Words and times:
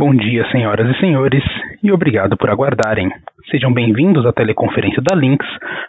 Bom 0.00 0.14
dia, 0.14 0.50
senhoras 0.50 0.96
e 0.96 0.98
senhores, 0.98 1.44
e 1.82 1.92
obrigado 1.92 2.34
por 2.34 2.48
aguardarem. 2.48 3.10
Sejam 3.50 3.70
bem-vindos 3.70 4.24
à 4.24 4.32
teleconferência 4.32 5.02
da 5.02 5.14
Lynx 5.14 5.44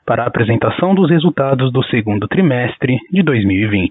para 0.05 0.23
a 0.23 0.27
apresentação 0.27 0.93
dos 0.93 1.09
resultados 1.09 1.71
do 1.71 1.81
segundo 1.85 2.27
trimestre 2.27 2.97
de 3.09 3.23
2020. 3.23 3.89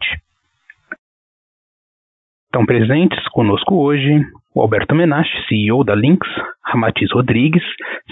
Estão 2.45 2.67
presentes 2.67 3.27
conosco 3.29 3.77
hoje 3.77 4.23
o 4.55 4.61
Alberto 4.61 4.95
Menache, 4.95 5.33
CEO 5.49 5.83
da 5.83 5.95
Lynx, 5.95 6.29
Ramatiz 6.67 7.11
Rodrigues, 7.13 7.65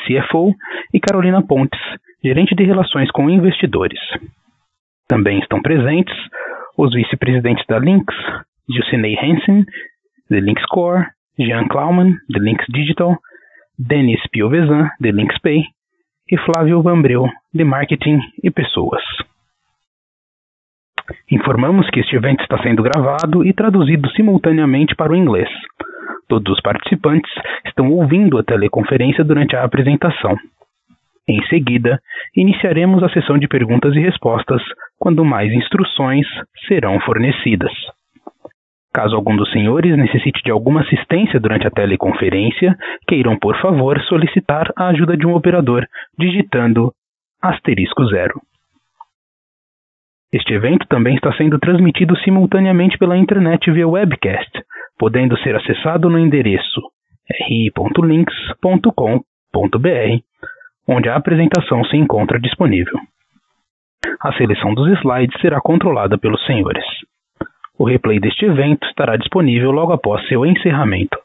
CFO, 0.07 0.55
e 0.95 0.99
Carolina 0.99 1.47
Pontes, 1.47 1.79
gerente 2.25 2.55
de 2.55 2.65
relações 2.65 3.11
com 3.11 3.29
investidores. 3.29 4.01
Também 5.07 5.41
estão 5.41 5.61
presentes 5.61 6.17
os 6.75 6.91
vice-presidentes 6.95 7.67
da 7.67 7.79
Lynx, 7.79 8.07
Gilcinei 8.67 9.15
Hansen, 9.15 9.67
de 10.31 10.41
Lynx 10.41 10.65
Core, 10.71 11.05
Jean 11.39 11.69
Klaumann, 11.69 12.17
de 12.29 12.41
Lynx 12.41 12.65
Digital, 12.69 13.17
Denis 13.79 14.21
Piovesan, 14.33 14.91
de 15.01 15.13
Pay, 15.43 15.65
e 16.31 16.37
Flávio 16.39 16.83
Vambreu, 16.83 17.27
de 17.55 17.65
Marketing 17.65 18.19
e 18.43 18.51
Pessoas. 18.51 19.03
Informamos 21.31 21.89
que 21.91 22.01
este 22.01 22.17
evento 22.17 22.43
está 22.43 22.63
sendo 22.63 22.83
gravado 22.83 23.45
e 23.47 23.53
traduzido 23.53 24.11
simultaneamente 24.11 24.95
para 24.95 25.13
o 25.13 25.17
inglês. 25.17 25.49
Todos 26.29 26.53
os 26.53 26.61
participantes 26.61 27.31
estão 27.65 27.91
ouvindo 27.91 28.37
a 28.37 28.45
teleconferência 28.45 29.25
durante 29.25 29.57
a 29.57 29.65
apresentação. 29.65 30.37
Em 31.27 31.43
seguida, 31.47 32.01
iniciaremos 32.37 33.03
a 33.03 33.09
sessão 33.11 33.39
de 33.39 33.49
perguntas 33.49 33.95
e 33.95 34.01
respostas, 34.01 34.63
quando 34.99 35.25
mais 35.25 35.51
instruções 35.53 36.27
serão 36.67 37.01
fornecidas. 37.01 37.73
Caso 38.99 39.15
algum 39.15 39.37
dos 39.37 39.49
senhores 39.53 39.97
necessite 39.97 40.43
de 40.43 40.51
alguma 40.51 40.81
assistência 40.81 41.39
durante 41.39 41.65
a 41.65 41.71
teleconferência, 41.71 42.77
queiram, 43.07 43.39
por 43.39 43.57
favor, 43.61 43.97
solicitar 44.09 44.73
a 44.77 44.89
ajuda 44.89 45.17
de 45.17 45.25
um 45.25 45.37
operador, 45.37 45.87
digitando 46.19 46.93
asterisco 47.41 48.05
zero. 48.07 48.43
Este 50.33 50.53
evento 50.53 50.85
também 50.89 51.15
está 51.15 51.33
sendo 51.35 51.61
transmitido 51.61 52.19
simultaneamente 52.25 52.99
pela 52.99 53.17
internet 53.17 53.71
via 53.71 53.87
webcast, 53.87 54.51
podendo 54.99 55.39
ser 55.45 55.55
acessado 55.55 56.11
no 56.11 56.19
endereço 56.19 56.81
ri.links.com.br 57.49 60.23
onde 60.89 61.09
a 61.09 61.15
apresentação 61.15 61.85
se 61.85 61.97
encontra 61.97 62.41
disponível. 62.41 62.99
A 64.21 64.33
seleção 64.33 64.75
dos 64.75 64.89
slides 64.99 65.41
será 65.41 65.61
controlada 65.61 66.19
pelos 66.19 66.45
senhores. 66.47 66.98
O 67.79 67.85
replay 67.85 68.19
deste 68.19 68.45
evento 68.45 68.85
estará 68.89 69.17
disponível 69.17 69.71
logo 69.71 69.93
após 69.93 70.27
seu 70.27 70.45
encerramento. 70.45 71.17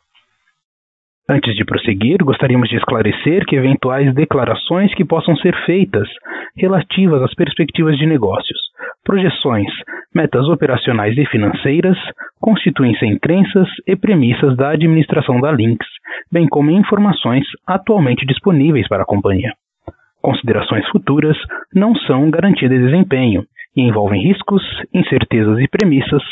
Antes 1.28 1.56
de 1.56 1.66
prosseguir, 1.66 2.18
gostaríamos 2.24 2.70
de 2.70 2.76
esclarecer 2.76 3.46
que 3.46 3.56
eventuais 3.56 4.14
declarações 4.14 4.94
que 4.94 5.04
possam 5.04 5.36
ser 5.38 5.56
feitas 5.66 6.08
relativas 6.56 7.24
às 7.24 7.34
perspectivas 7.34 7.98
de 7.98 8.06
negócios, 8.06 8.60
projeções, 9.04 9.68
metas 10.14 10.48
operacionais 10.48 11.18
e 11.18 11.26
financeiras 11.26 11.98
constituem-se 12.40 13.06
em 13.06 13.18
crenças 13.18 13.68
e 13.88 13.96
premissas 13.96 14.56
da 14.56 14.72
administração 14.72 15.40
da 15.40 15.52
Lynx, 15.52 15.86
bem 16.32 16.48
como 16.48 16.70
informações 16.70 17.46
atualmente 17.66 18.26
disponíveis 18.28 18.88
para 18.88 19.04
a 19.04 19.08
companhia. 19.08 19.54
Considerações 20.22 20.88
futuras 20.90 21.38
não 21.74 21.96
são 21.96 22.30
garantia 22.30 22.70
de 22.70 22.78
desempenho 22.78 23.44
e 23.76 23.82
envolvem 23.82 24.22
riscos, 24.24 24.64
incertezas 24.94 25.60
e 25.60 25.68
premissas, 25.68 26.24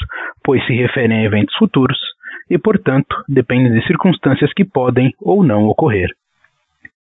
pois 0.43 0.65
se 0.65 0.73
referem 0.73 1.19
a 1.19 1.23
eventos 1.23 1.55
futuros 1.55 1.97
e, 2.49 2.57
portanto, 2.57 3.15
dependem 3.27 3.71
de 3.71 3.85
circunstâncias 3.87 4.51
que 4.53 4.65
podem 4.65 5.13
ou 5.19 5.43
não 5.43 5.67
ocorrer. 5.67 6.09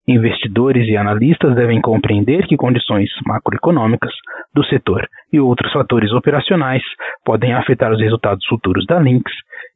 Investidores 0.09 0.89
e 0.89 0.97
analistas 0.97 1.55
devem 1.55 1.81
compreender 1.81 2.47
que 2.47 2.57
condições 2.57 3.11
macroeconômicas 3.27 4.13
do 4.55 4.65
setor 4.65 5.07
e 5.33 5.39
outros 5.39 5.73
fatores 5.73 6.13
operacionais 6.13 6.83
podem 7.25 7.53
afetar 7.53 7.93
os 7.93 8.01
resultados 8.01 8.45
futuros 8.47 8.87
da 8.87 8.99
Lynx 8.99 9.31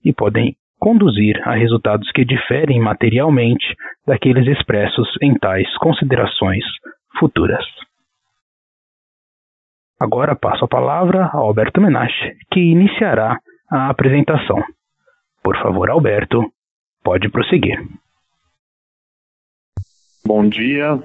e 0.04 0.12
podem 0.12 0.56
conduzir 0.80 1.40
a 1.46 1.54
resultados 1.54 2.10
que 2.12 2.24
diferem 2.24 2.80
materialmente 2.80 3.64
daqueles 4.06 4.46
expressos 4.46 5.08
em 5.22 5.34
tais 5.34 5.68
considerações 5.78 6.64
futuras. 7.18 7.64
Agora 10.04 10.36
passo 10.36 10.66
a 10.66 10.68
palavra 10.68 11.30
a 11.32 11.38
Alberto 11.38 11.80
Menache, 11.80 12.36
que 12.52 12.60
iniciará 12.60 13.40
a 13.70 13.88
apresentação. 13.88 14.62
Por 15.42 15.56
favor, 15.56 15.88
Alberto, 15.88 16.44
pode 17.02 17.30
prosseguir. 17.30 17.82
Bom 20.22 20.46
dia, 20.46 21.02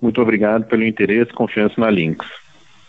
muito 0.00 0.22
obrigado 0.22 0.64
pelo 0.64 0.82
interesse 0.82 1.30
e 1.30 1.34
confiança 1.34 1.78
na 1.78 1.90
Lynx. 1.90 2.26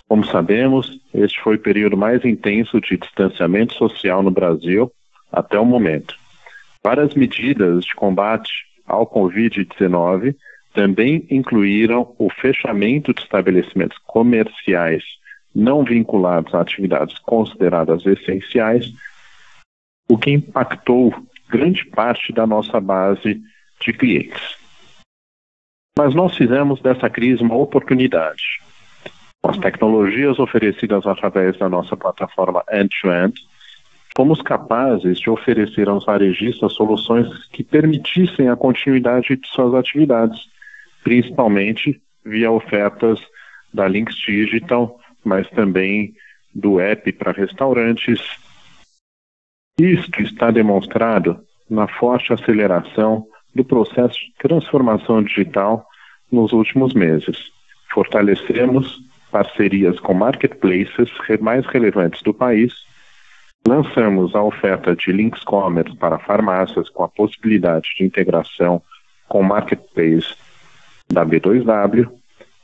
Como 0.08 0.24
sabemos, 0.24 0.98
este 1.14 1.42
foi 1.42 1.58
o 1.58 1.62
período 1.62 1.98
mais 1.98 2.24
intenso 2.24 2.80
de 2.80 2.96
distanciamento 2.96 3.74
social 3.74 4.24
no 4.24 4.32
Brasil 4.32 4.90
até 5.30 5.60
o 5.60 5.66
momento. 5.66 6.16
Várias 6.82 7.14
medidas 7.16 7.84
de 7.84 7.94
combate 7.96 8.50
ao 8.88 9.06
Covid-19 9.06 10.38
também 10.74 11.28
incluíram 11.30 12.16
o 12.18 12.30
fechamento 12.30 13.14
de 13.14 13.24
estabelecimentos 13.24 13.98
comerciais 14.08 15.04
não 15.54 15.84
vinculados 15.84 16.54
a 16.54 16.62
atividades 16.62 17.18
consideradas 17.20 18.06
essenciais, 18.06 18.94
o 20.10 20.18
que 20.18 20.32
impactou 20.32 21.14
grande 21.50 21.86
parte 21.86 22.32
da 22.32 22.46
nossa 22.46 22.80
base 22.80 23.42
de 23.82 23.94
clientes. 23.94 24.58
Mas 25.98 26.14
nós 26.16 26.36
fizemos 26.36 26.82
dessa 26.82 27.10
crise 27.10 27.44
uma 27.44 27.56
oportunidade. 27.56 28.44
Com 29.42 29.52
as 29.52 29.58
tecnologias 29.58 30.38
oferecidas 30.40 31.06
através 31.06 31.58
da 31.58 31.70
nossa 31.70 31.96
plataforma 31.96 32.64
end-to-end, 32.72 33.34
fomos 34.16 34.42
capazes 34.42 35.20
de 35.20 35.30
oferecer 35.30 35.88
aos 35.88 36.06
varejistas 36.06 36.74
soluções 36.74 37.28
que 37.48 37.64
permitissem 37.64 38.50
a 38.50 38.56
continuidade 38.56 39.36
de 39.36 39.48
suas 39.48 39.74
atividades, 39.74 40.40
principalmente 41.04 42.02
via 42.26 42.52
ofertas 42.52 43.20
da 43.74 43.88
Links 43.88 44.18
Digital, 44.18 44.99
mas 45.24 45.50
também 45.50 46.14
do 46.54 46.80
app 46.80 47.12
para 47.14 47.32
restaurantes. 47.32 48.20
Isto 49.80 50.22
está 50.22 50.52
demonstrado 50.52 51.40
na 51.70 51.88
forte 51.88 52.34
aceleração 52.34 53.26
do 53.54 53.64
processo 53.64 54.18
de 54.20 54.34
transformação 54.40 55.24
digital 55.24 55.86
nos 56.32 56.52
últimos 56.52 56.94
meses. 56.94 57.52
Fortalecemos 57.94 59.00
parcerias 59.32 60.00
com 60.00 60.14
marketplaces 60.14 61.10
mais 61.40 61.66
relevantes 61.68 62.22
do 62.24 62.34
país, 62.34 62.74
lançamos 63.68 64.36
a 64.36 64.42
oferta 64.42 64.96
de 64.96 65.12
Links 65.12 65.44
Commerce 65.44 65.96
para 65.98 66.20
farmácias 66.20 66.90
com 66.90 67.04
a 67.04 67.10
possibilidade 67.10 67.90
de 67.98 68.04
integração 68.04 68.82
com 69.28 69.44
marketplace 69.44 70.36
da 71.08 71.26
B2W, 71.26 72.10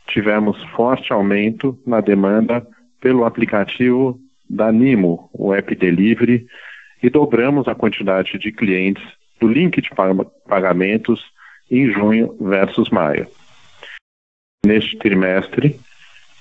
tivemos 0.08 0.62
forte 0.76 1.12
aumento 1.12 1.78
na 1.86 2.02
demanda 2.02 2.66
pelo 3.02 3.26
aplicativo 3.26 4.20
da 4.50 4.72
Nimo, 4.72 5.30
o 5.34 5.54
app 5.54 5.74
delivery, 5.76 6.46
e 7.02 7.10
dobramos 7.10 7.68
a 7.68 7.76
quantidade 7.76 8.38
de 8.38 8.52
clientes 8.52 9.04
do 9.40 9.48
link 9.48 9.82
de 9.82 9.90
pagamentos 10.48 11.24
em 11.70 11.92
junho 11.92 12.36
versus 12.40 12.90
maio. 12.90 13.28
Neste 14.66 14.98
trimestre, 14.98 15.80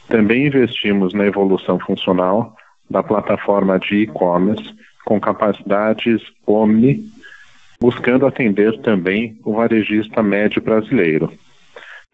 também 0.08 0.46
investimos 0.46 1.12
na 1.12 1.26
evolução 1.26 1.78
funcional 1.78 2.54
da 2.88 3.02
plataforma 3.02 3.78
de 3.78 4.02
e-commerce 4.02 4.74
com 5.04 5.20
capacidades 5.20 6.22
Omni, 6.46 7.04
buscando 7.80 8.26
atender 8.26 8.80
também 8.80 9.38
o 9.44 9.54
varejista 9.54 10.22
médio 10.22 10.62
brasileiro. 10.62 11.32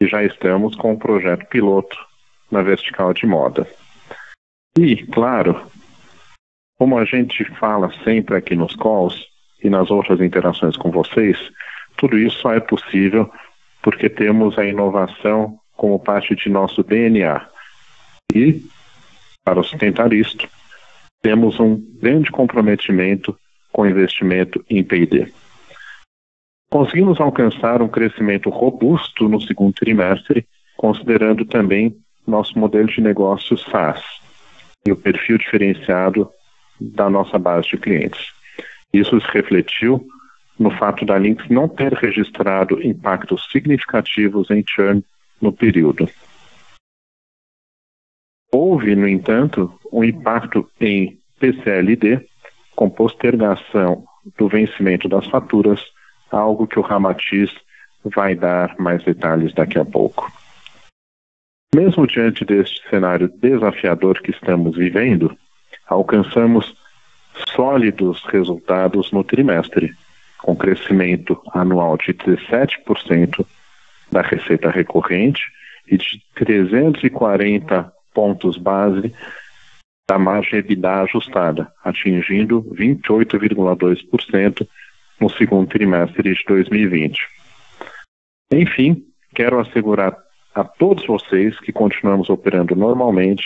E 0.00 0.06
já 0.06 0.24
estamos 0.24 0.74
com 0.76 0.90
o 0.90 0.94
um 0.94 0.98
projeto 0.98 1.46
piloto 1.46 1.96
na 2.50 2.62
vertical 2.62 3.12
de 3.12 3.26
moda. 3.26 3.68
E, 4.78 5.06
claro, 5.06 5.70
como 6.78 6.98
a 6.98 7.04
gente 7.04 7.44
fala 7.56 7.92
sempre 8.02 8.36
aqui 8.36 8.54
nos 8.54 8.74
calls 8.74 9.26
e 9.62 9.68
nas 9.68 9.90
outras 9.90 10.20
interações 10.20 10.76
com 10.76 10.90
vocês, 10.90 11.36
tudo 11.96 12.18
isso 12.18 12.38
só 12.40 12.54
é 12.54 12.60
possível 12.60 13.30
porque 13.82 14.08
temos 14.08 14.58
a 14.58 14.64
inovação 14.64 15.58
como 15.76 15.98
parte 15.98 16.34
de 16.34 16.48
nosso 16.48 16.82
DNA. 16.82 17.46
E, 18.34 18.62
para 19.44 19.62
sustentar 19.62 20.12
isto, 20.12 20.48
temos 21.22 21.58
um 21.60 21.76
grande 22.00 22.30
comprometimento 22.30 23.36
com 23.72 23.86
investimento 23.86 24.64
em 24.68 24.82
PD. 24.82 25.32
Conseguimos 26.70 27.20
alcançar 27.20 27.82
um 27.82 27.88
crescimento 27.88 28.48
robusto 28.48 29.28
no 29.28 29.40
segundo 29.40 29.74
trimestre, 29.74 30.46
considerando 30.76 31.44
também 31.44 31.96
nosso 32.24 32.56
modelo 32.56 32.86
de 32.86 33.00
negócio 33.00 33.58
SaaS 33.58 34.00
e 34.86 34.92
o 34.92 34.96
perfil 34.96 35.36
diferenciado 35.36 36.30
da 36.80 37.10
nossa 37.10 37.38
base 37.40 37.70
de 37.70 37.76
clientes. 37.76 38.24
Isso 38.92 39.20
se 39.20 39.26
refletiu 39.32 40.06
no 40.56 40.70
fato 40.70 41.04
da 41.04 41.18
Lynx 41.18 41.48
não 41.48 41.68
ter 41.68 41.92
registrado 41.92 42.80
impactos 42.86 43.48
significativos 43.50 44.48
em 44.50 44.62
churn 44.64 45.04
no 45.40 45.52
período. 45.52 46.08
Houve, 48.52 48.94
no 48.94 49.08
entanto, 49.08 49.72
um 49.92 50.04
impacto 50.04 50.68
em 50.80 51.18
PCLD, 51.40 52.28
com 52.76 52.88
postergação 52.88 54.04
do 54.38 54.48
vencimento 54.48 55.08
das 55.08 55.26
faturas, 55.26 55.80
algo 56.30 56.66
que 56.66 56.78
o 56.78 56.82
Ramatiz 56.82 57.50
vai 58.04 58.34
dar 58.34 58.74
mais 58.78 59.02
detalhes 59.04 59.52
daqui 59.54 59.78
a 59.78 59.84
pouco. 59.84 60.30
Mesmo 61.74 62.06
diante 62.06 62.44
deste 62.44 62.88
cenário 62.88 63.28
desafiador 63.28 64.20
que 64.20 64.30
estamos 64.30 64.76
vivendo, 64.76 65.36
alcançamos 65.86 66.74
sólidos 67.54 68.24
resultados 68.24 69.12
no 69.12 69.22
trimestre, 69.22 69.92
com 70.38 70.56
crescimento 70.56 71.40
anual 71.52 71.96
de 71.96 72.12
17% 72.14 73.46
da 74.10 74.22
receita 74.22 74.70
recorrente 74.70 75.42
e 75.86 75.96
de 75.96 76.22
340 76.34 77.92
pontos 78.12 78.56
base 78.56 79.14
da 80.08 80.18
margem 80.18 80.58
EBITDA 80.58 81.02
ajustada, 81.02 81.70
atingindo 81.84 82.62
28,2% 82.72 84.66
no 85.20 85.28
segundo 85.28 85.68
trimestre 85.68 86.34
de 86.34 86.44
2020. 86.46 87.20
Enfim, 88.52 89.04
quero 89.34 89.60
assegurar 89.60 90.16
a 90.54 90.64
todos 90.64 91.06
vocês 91.06 91.58
que 91.60 91.72
continuamos 91.72 92.28
operando 92.30 92.74
normalmente, 92.74 93.44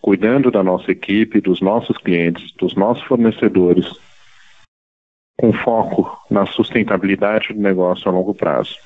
cuidando 0.00 0.50
da 0.50 0.62
nossa 0.62 0.90
equipe, 0.90 1.40
dos 1.40 1.60
nossos 1.60 1.96
clientes, 1.98 2.52
dos 2.56 2.74
nossos 2.74 3.04
fornecedores, 3.04 3.86
com 5.38 5.52
foco 5.52 6.18
na 6.30 6.44
sustentabilidade 6.46 7.54
do 7.54 7.60
negócio 7.60 8.08
a 8.08 8.12
longo 8.12 8.34
prazo. 8.34 8.76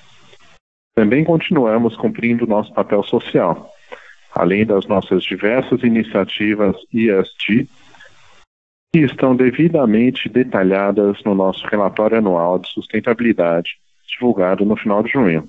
Também 0.95 1.25
continuamos 1.25 1.97
cumprindo 1.97 2.47
nosso 2.47 2.73
papel 2.73 3.03
social, 3.03 3.71
além 4.35 4.65
das 4.65 4.87
nossas 4.87 5.25
diversas 5.25 5.83
iniciativas 5.83 6.77
ESG, 6.93 7.69
que 8.97 9.05
estão 9.05 9.37
devidamente 9.37 10.27
detalhadas 10.27 11.23
no 11.23 11.35
nosso 11.35 11.67
relatório 11.67 12.17
anual 12.17 12.59
de 12.59 12.67
sustentabilidade, 12.71 13.73
divulgado 14.09 14.65
no 14.65 14.75
final 14.75 15.03
de 15.03 15.13
junho. 15.13 15.47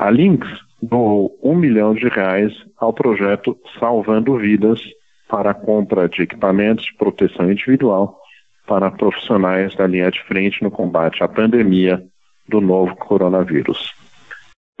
A 0.00 0.10
Lynx 0.10 0.44
doou 0.82 1.38
um 1.40 1.54
milhão 1.54 1.94
de 1.94 2.08
reais 2.08 2.52
ao 2.76 2.92
projeto 2.92 3.56
Salvando 3.78 4.36
Vidas 4.36 4.80
para 5.28 5.52
a 5.52 5.54
compra 5.54 6.08
de 6.08 6.22
equipamentos 6.22 6.86
de 6.86 6.96
proteção 6.96 7.52
individual 7.52 8.18
para 8.66 8.90
profissionais 8.90 9.76
da 9.76 9.86
linha 9.86 10.10
de 10.10 10.20
frente 10.24 10.60
no 10.60 10.72
combate 10.72 11.22
à 11.22 11.28
pandemia 11.28 12.02
do 12.48 12.60
novo 12.60 12.96
coronavírus. 12.96 13.94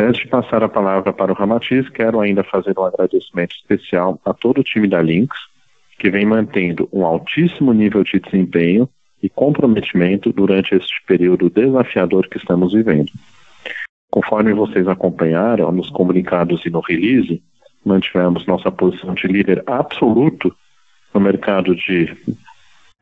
Antes 0.02 0.22
de 0.22 0.28
passar 0.28 0.64
a 0.64 0.68
palavra 0.68 1.12
para 1.12 1.30
o 1.30 1.36
Ramatiz, 1.36 1.88
quero 1.88 2.18
ainda 2.18 2.42
fazer 2.42 2.76
um 2.76 2.84
agradecimento 2.84 3.54
especial 3.54 4.20
a 4.24 4.34
todo 4.34 4.60
o 4.60 4.64
time 4.64 4.88
da 4.88 5.00
Lynx, 5.00 5.36
que 5.98 6.10
vem 6.10 6.24
mantendo 6.24 6.88
um 6.92 7.04
altíssimo 7.04 7.72
nível 7.72 8.04
de 8.04 8.20
desempenho 8.20 8.88
e 9.22 9.28
comprometimento 9.28 10.32
durante 10.32 10.74
este 10.74 10.94
período 11.06 11.50
desafiador 11.50 12.26
que 12.28 12.38
estamos 12.38 12.72
vivendo. 12.72 13.12
Conforme 14.10 14.54
vocês 14.54 14.86
acompanharam 14.86 15.72
nos 15.72 15.90
comunicados 15.90 16.64
e 16.64 16.70
no 16.70 16.78
release, 16.80 17.42
mantivemos 17.84 18.46
nossa 18.46 18.70
posição 18.70 19.12
de 19.14 19.26
líder 19.26 19.64
absoluto 19.66 20.54
no 21.12 21.20
mercado 21.20 21.74
de 21.74 22.16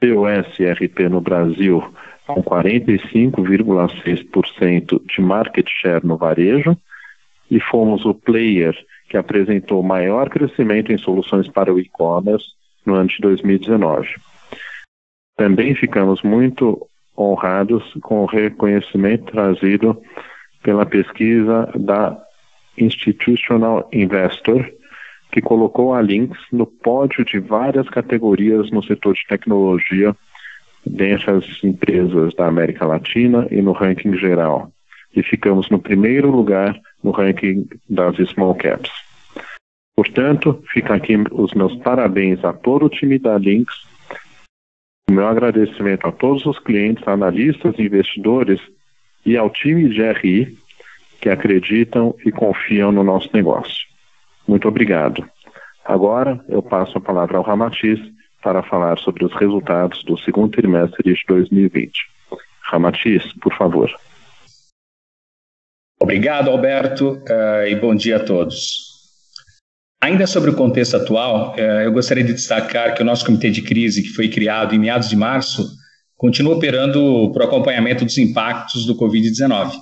POS 0.00 0.58
e 0.58 0.64
RP 0.64 1.10
no 1.10 1.20
Brasil, 1.20 1.84
com 2.26 2.42
45,6% 2.42 5.02
de 5.06 5.20
market 5.20 5.68
share 5.80 6.04
no 6.04 6.16
varejo, 6.16 6.76
e 7.50 7.60
fomos 7.60 8.04
o 8.04 8.14
player 8.14 8.76
que 9.08 9.16
apresentou 9.16 9.80
maior 9.82 10.28
crescimento 10.28 10.92
em 10.92 10.98
soluções 10.98 11.46
para 11.46 11.72
o 11.72 11.78
e-commerce 11.78 12.56
no 12.86 12.94
ano 12.94 13.08
de 13.08 13.18
2019. 13.20 14.08
Também 15.36 15.74
ficamos 15.74 16.22
muito 16.22 16.88
honrados 17.16 17.82
com 18.02 18.22
o 18.22 18.26
reconhecimento 18.26 19.32
trazido 19.32 20.00
pela 20.62 20.86
pesquisa 20.86 21.70
da 21.74 22.18
Institutional 22.78 23.88
Investor, 23.92 24.70
que 25.32 25.40
colocou 25.42 25.94
a 25.94 26.00
Lynx 26.00 26.38
no 26.52 26.66
pódio 26.66 27.24
de 27.24 27.38
várias 27.38 27.88
categorias 27.88 28.70
no 28.70 28.82
setor 28.82 29.14
de 29.14 29.26
tecnologia 29.28 30.14
dentre 30.86 31.30
as 31.30 31.64
empresas 31.64 32.34
da 32.34 32.46
América 32.46 32.86
Latina 32.86 33.46
e 33.50 33.60
no 33.60 33.72
ranking 33.72 34.16
geral. 34.16 34.70
E 35.14 35.22
ficamos 35.22 35.68
no 35.68 35.78
primeiro 35.78 36.30
lugar 36.30 36.78
no 37.02 37.10
ranking 37.10 37.66
das 37.88 38.16
small 38.28 38.54
caps. 38.54 39.05
Portanto, 39.96 40.62
fica 40.70 40.94
aqui 40.94 41.16
os 41.32 41.54
meus 41.54 41.74
parabéns 41.76 42.44
a 42.44 42.52
todo 42.52 42.84
o 42.84 42.90
time 42.90 43.18
da 43.18 43.38
Lynx, 43.38 43.72
o 45.08 45.12
meu 45.12 45.26
agradecimento 45.26 46.06
a 46.06 46.12
todos 46.12 46.44
os 46.44 46.58
clientes, 46.58 47.08
analistas 47.08 47.78
investidores 47.78 48.60
e 49.24 49.38
ao 49.38 49.48
time 49.48 49.88
de 49.88 50.02
RI 50.02 50.58
que 51.18 51.30
acreditam 51.30 52.14
e 52.26 52.30
confiam 52.30 52.92
no 52.92 53.02
nosso 53.02 53.30
negócio. 53.32 53.86
Muito 54.46 54.68
obrigado. 54.68 55.26
Agora 55.82 56.44
eu 56.48 56.62
passo 56.62 56.98
a 56.98 57.00
palavra 57.00 57.38
ao 57.38 57.42
Ramatiz 57.42 57.98
para 58.42 58.62
falar 58.62 58.98
sobre 58.98 59.24
os 59.24 59.32
resultados 59.34 60.04
do 60.04 60.18
segundo 60.18 60.50
trimestre 60.50 61.02
de 61.02 61.18
2020. 61.26 61.90
Ramatiz, 62.60 63.32
por 63.40 63.56
favor. 63.56 63.90
Obrigado, 65.98 66.50
Alberto, 66.50 67.12
uh, 67.12 67.66
e 67.66 67.74
bom 67.76 67.94
dia 67.94 68.16
a 68.16 68.24
todos. 68.24 68.95
Ainda 70.00 70.26
sobre 70.26 70.50
o 70.50 70.54
contexto 70.54 70.96
atual, 70.96 71.54
uh, 71.54 71.60
eu 71.60 71.92
gostaria 71.92 72.22
de 72.22 72.34
destacar 72.34 72.94
que 72.94 73.02
o 73.02 73.04
nosso 73.04 73.24
comitê 73.24 73.50
de 73.50 73.62
crise, 73.62 74.02
que 74.02 74.10
foi 74.10 74.28
criado 74.28 74.74
em 74.74 74.78
meados 74.78 75.08
de 75.08 75.16
março, 75.16 75.66
continua 76.16 76.54
operando 76.54 77.30
para 77.32 77.44
o 77.44 77.46
acompanhamento 77.46 78.04
dos 78.04 78.18
impactos 78.18 78.86
do 78.86 78.94
Covid-19. 78.96 79.72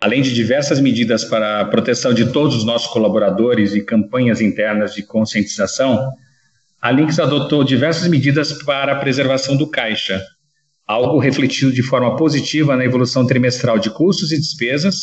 Além 0.00 0.20
de 0.20 0.34
diversas 0.34 0.80
medidas 0.80 1.24
para 1.24 1.60
a 1.60 1.64
proteção 1.64 2.12
de 2.12 2.32
todos 2.32 2.56
os 2.56 2.64
nossos 2.64 2.92
colaboradores 2.92 3.72
e 3.74 3.84
campanhas 3.84 4.40
internas 4.40 4.94
de 4.94 5.02
conscientização, 5.04 6.10
a 6.80 6.90
Lynx 6.90 7.20
adotou 7.20 7.62
diversas 7.62 8.08
medidas 8.08 8.52
para 8.64 8.92
a 8.92 8.96
preservação 8.96 9.56
do 9.56 9.70
caixa, 9.70 10.20
algo 10.84 11.20
refletido 11.20 11.72
de 11.72 11.82
forma 11.82 12.16
positiva 12.16 12.76
na 12.76 12.84
evolução 12.84 13.24
trimestral 13.24 13.78
de 13.78 13.90
custos 13.90 14.32
e 14.32 14.36
despesas 14.36 14.96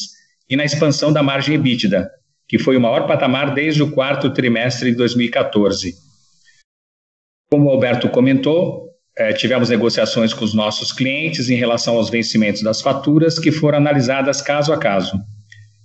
e 0.50 0.58
na 0.58 0.66
expansão 0.66 1.14
da 1.14 1.24
margem 1.24 1.56
EBITDA, 1.56 2.10
que 2.50 2.58
foi 2.58 2.76
o 2.76 2.82
maior 2.82 3.06
patamar 3.06 3.54
desde 3.54 3.84
o 3.84 3.92
quarto 3.92 4.32
trimestre 4.32 4.90
de 4.90 4.98
2014. 4.98 5.94
Como 7.52 7.68
o 7.68 7.70
Alberto 7.70 8.10
comentou, 8.10 8.90
é, 9.16 9.32
tivemos 9.32 9.70
negociações 9.70 10.34
com 10.34 10.44
os 10.44 10.56
nossos 10.56 10.92
clientes 10.92 11.50
em 11.50 11.56
relação 11.56 11.96
aos 11.96 12.10
vencimentos 12.10 12.64
das 12.64 12.82
faturas, 12.82 13.38
que 13.38 13.52
foram 13.52 13.78
analisadas 13.78 14.42
caso 14.42 14.74
a 14.74 14.80
caso. 14.80 15.22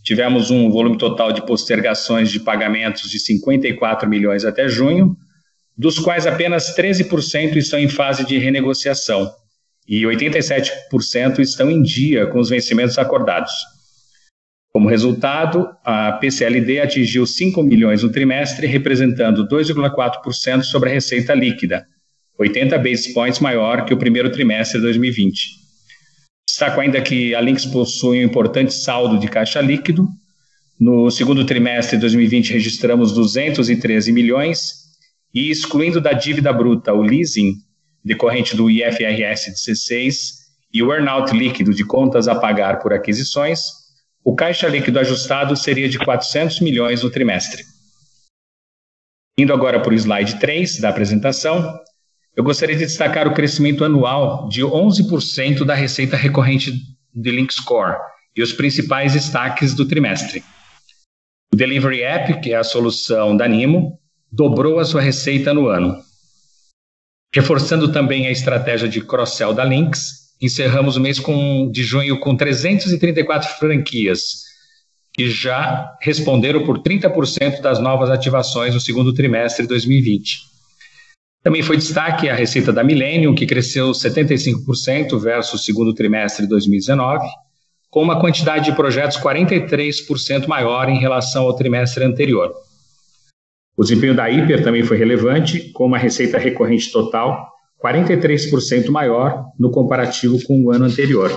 Tivemos 0.03 0.51
um 0.51 0.71
volume 0.71 0.97
total 0.97 1.33
de 1.33 1.45
postergações 1.45 2.31
de 2.31 2.41
pagamentos 2.41 3.11
de 3.11 3.19
54 3.19 4.09
milhões 4.09 4.45
até 4.45 4.67
junho, 4.67 5.15
dos 5.77 5.99
quais 5.99 6.27
apenas 6.27 6.75
13% 6.75 7.57
estão 7.57 7.79
em 7.79 7.89
fase 7.89 8.25
de 8.25 8.39
renegociação 8.39 9.31
e 9.87 10.03
87% 10.03 11.41
estão 11.41 11.71
em 11.71 11.83
dia 11.83 12.27
com 12.27 12.39
os 12.39 12.49
vencimentos 12.49 12.99
acordados. 12.99 13.53
Como 14.75 14.89
resultado, 14.89 15.69
a 15.85 16.11
PCLD 16.15 16.81
atingiu 16.81 17.25
5 17.25 17.63
milhões 17.63 18.03
no 18.03 18.11
trimestre, 18.11 18.67
representando 18.67 19.47
2,4% 19.47 20.65
sobre 20.65 20.91
a 20.91 20.93
receita 20.93 21.33
líquida, 21.33 21.87
80 22.37 22.77
basis 22.79 23.15
points 23.15 23.39
maior 23.39 23.85
que 23.85 23.95
o 23.95 23.97
primeiro 23.97 24.33
trimestre 24.33 24.81
de 24.81 24.87
2020. 24.87 25.63
Destaco 26.45 26.81
ainda 26.81 27.01
que 27.01 27.37
a 27.37 27.41
Lynx 27.41 27.65
possui 27.67 28.19
um 28.19 28.23
importante 28.25 28.75
saldo 28.75 29.17
de 29.17 29.29
caixa 29.29 29.61
líquido. 29.61 30.09
No 30.81 31.09
segundo 31.09 31.47
trimestre 31.47 31.97
de 31.97 32.01
2020, 32.01 32.55
registramos 32.55 33.13
213 33.13 34.11
milhões 34.11 34.73
e, 35.33 35.53
excluindo 35.53 36.01
da 36.01 36.13
dívida 36.13 36.53
bruta 36.53 36.93
o 36.93 37.01
leasing 37.01 37.53
decorrente 38.05 38.57
do 38.57 38.69
IFRS 38.69 39.53
16 39.53 40.33
e 40.73 40.83
o 40.83 40.93
earnout 40.93 41.33
líquido 41.33 41.73
de 41.73 41.85
contas 41.85 42.27
a 42.27 42.35
pagar 42.35 42.81
por 42.81 42.93
aquisições, 42.93 43.84
o 44.25 44.35
caixa 44.35 44.67
líquido 44.67 44.99
ajustado 44.99 45.55
seria 45.55 45.89
de 45.89 45.99
400 45.99 46.61
milhões 46.61 47.03
no 47.03 47.11
trimestre. 47.11 47.63
Indo 49.39 49.53
agora 49.53 49.81
para 49.81 49.93
o 49.93 49.95
slide 49.95 50.41
3 50.41 50.81
da 50.81 50.89
apresentação, 50.89 51.79
eu 52.35 52.43
gostaria 52.43 52.75
de 52.75 52.87
destacar 52.87 53.29
o 53.29 53.35
crescimento 53.35 53.85
anual 53.85 54.49
de 54.49 54.63
11% 54.63 55.65
da 55.65 55.75
receita 55.75 56.17
recorrente 56.17 56.73
de 57.15 57.31
Lynx 57.31 57.61
Core 57.61 57.99
e 58.35 58.43
os 58.43 58.53
principais 58.53 59.13
destaques 59.13 59.75
do 59.75 59.87
trimestre. 59.87 60.43
O 61.53 61.57
Delivery 61.57 62.03
App, 62.03 62.41
que 62.41 62.53
é 62.53 62.57
a 62.57 62.65
solução 62.65 63.37
da 63.37 63.47
Nimo, 63.47 64.01
dobrou 64.33 64.79
a 64.79 64.85
sua 64.85 65.03
receita 65.03 65.53
no 65.53 65.69
ano. 65.69 66.03
Reforçando 67.33 67.93
também 67.93 68.27
a 68.27 68.31
estratégia 68.31 68.89
de 68.89 69.01
cross-sell 69.01 69.53
da 69.53 69.65
Lynx, 69.65 70.24
encerramos 70.45 70.97
o 70.97 71.01
mês 71.01 71.19
com, 71.19 71.71
de 71.71 71.83
junho 71.83 72.19
com 72.19 72.37
334 72.37 73.59
franquias, 73.59 74.45
que 75.13 75.31
já 75.31 75.97
responderam 76.03 76.65
por 76.65 76.81
30% 76.81 77.61
das 77.61 77.79
novas 77.79 78.11
ativações 78.11 78.75
no 78.75 78.81
segundo 78.81 79.15
trimestre 79.15 79.63
de 79.63 79.69
2020. 79.69 80.41
Também 81.43 81.63
foi 81.63 81.77
destaque 81.77 82.29
a 82.29 82.35
receita 82.35 82.73
da 82.73 82.83
Millennium, 82.83 83.35
que 83.35 83.47
cresceu 83.47 83.91
75% 83.93 85.19
versus 85.19 85.61
o 85.61 85.65
segundo 85.65 85.95
trimestre 85.95 86.45
de 86.45 86.49
2019, 86.49 87.27
com 87.91 88.03
uma 88.03 88.19
quantidade 88.21 88.65
de 88.65 88.77
projetos 88.77 89.19
43% 89.19 90.47
maior 90.47 90.89
em 90.89 90.99
relação 90.99 91.45
ao 91.45 91.55
trimestre 91.55 92.05
anterior. 92.05 92.53
O 93.77 93.83
desempenho 93.83 94.15
da 94.15 94.31
Hiper 94.31 94.63
também 94.63 94.83
foi 94.83 94.97
relevante, 94.97 95.71
com 95.73 95.87
uma 95.87 95.99
receita 95.99 96.39
recorrente 96.39 96.91
total 96.91 97.54
43% 97.85 98.89
maior 98.89 99.45
no 99.59 99.71
comparativo 99.71 100.43
com 100.45 100.65
o 100.65 100.71
ano 100.71 100.87
anterior. 100.87 101.31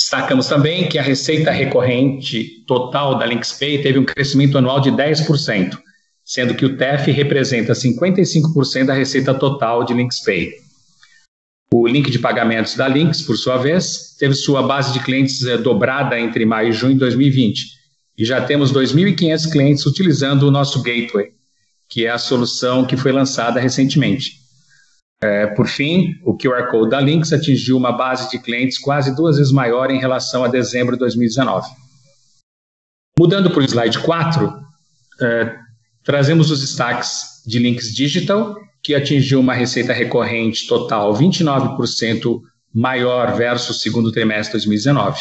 Destacamos 0.00 0.46
também 0.46 0.88
que 0.88 0.98
a 0.98 1.02
receita 1.02 1.50
recorrente 1.50 2.64
total 2.66 3.18
da 3.18 3.26
LinksPay 3.26 3.82
teve 3.82 3.98
um 3.98 4.04
crescimento 4.04 4.56
anual 4.56 4.80
de 4.80 4.90
10%, 4.90 5.78
sendo 6.24 6.54
que 6.54 6.64
o 6.64 6.76
TEF 6.76 7.10
representa 7.10 7.74
55% 7.74 8.86
da 8.86 8.94
receita 8.94 9.34
total 9.34 9.84
de 9.84 9.92
LinksPay. 9.92 10.54
O 11.72 11.86
link 11.86 12.10
de 12.10 12.18
pagamentos 12.18 12.74
da 12.74 12.88
Links, 12.88 13.22
por 13.22 13.36
sua 13.36 13.56
vez, 13.56 14.16
teve 14.18 14.34
sua 14.34 14.62
base 14.62 14.92
de 14.92 15.00
clientes 15.00 15.42
eh, 15.44 15.56
dobrada 15.56 16.18
entre 16.18 16.44
maio 16.44 16.68
e 16.68 16.72
junho 16.72 16.94
de 16.94 17.00
2020 17.00 17.82
e 18.16 18.24
já 18.24 18.44
temos 18.44 18.72
2.500 18.72 19.50
clientes 19.50 19.86
utilizando 19.86 20.42
o 20.42 20.50
nosso 20.50 20.82
Gateway, 20.82 21.30
que 21.88 22.04
é 22.04 22.10
a 22.10 22.18
solução 22.18 22.84
que 22.84 22.96
foi 22.96 23.10
lançada 23.10 23.58
recentemente. 23.58 24.41
É, 25.22 25.46
por 25.46 25.68
fim, 25.68 26.14
o 26.24 26.36
QR 26.36 26.68
Code 26.68 26.90
da 26.90 27.00
Lynx 27.00 27.32
atingiu 27.32 27.76
uma 27.76 27.92
base 27.92 28.28
de 28.28 28.40
clientes 28.40 28.76
quase 28.76 29.14
duas 29.14 29.36
vezes 29.36 29.52
maior 29.52 29.88
em 29.88 30.00
relação 30.00 30.42
a 30.42 30.48
dezembro 30.48 30.94
de 30.94 30.98
2019. 30.98 31.68
Mudando 33.16 33.50
para 33.50 33.60
o 33.60 33.64
slide 33.64 34.00
4, 34.00 34.52
é, 35.20 35.56
trazemos 36.02 36.50
os 36.50 36.60
destaques 36.60 37.42
de 37.46 37.60
Links 37.60 37.94
Digital, 37.94 38.56
que 38.82 38.96
atingiu 38.96 39.38
uma 39.38 39.54
receita 39.54 39.92
recorrente 39.92 40.66
total 40.66 41.14
29% 41.14 42.40
maior 42.74 43.36
versus 43.36 43.76
o 43.76 43.78
segundo 43.78 44.10
trimestre 44.10 44.58
de 44.58 44.66
2019. 44.66 45.20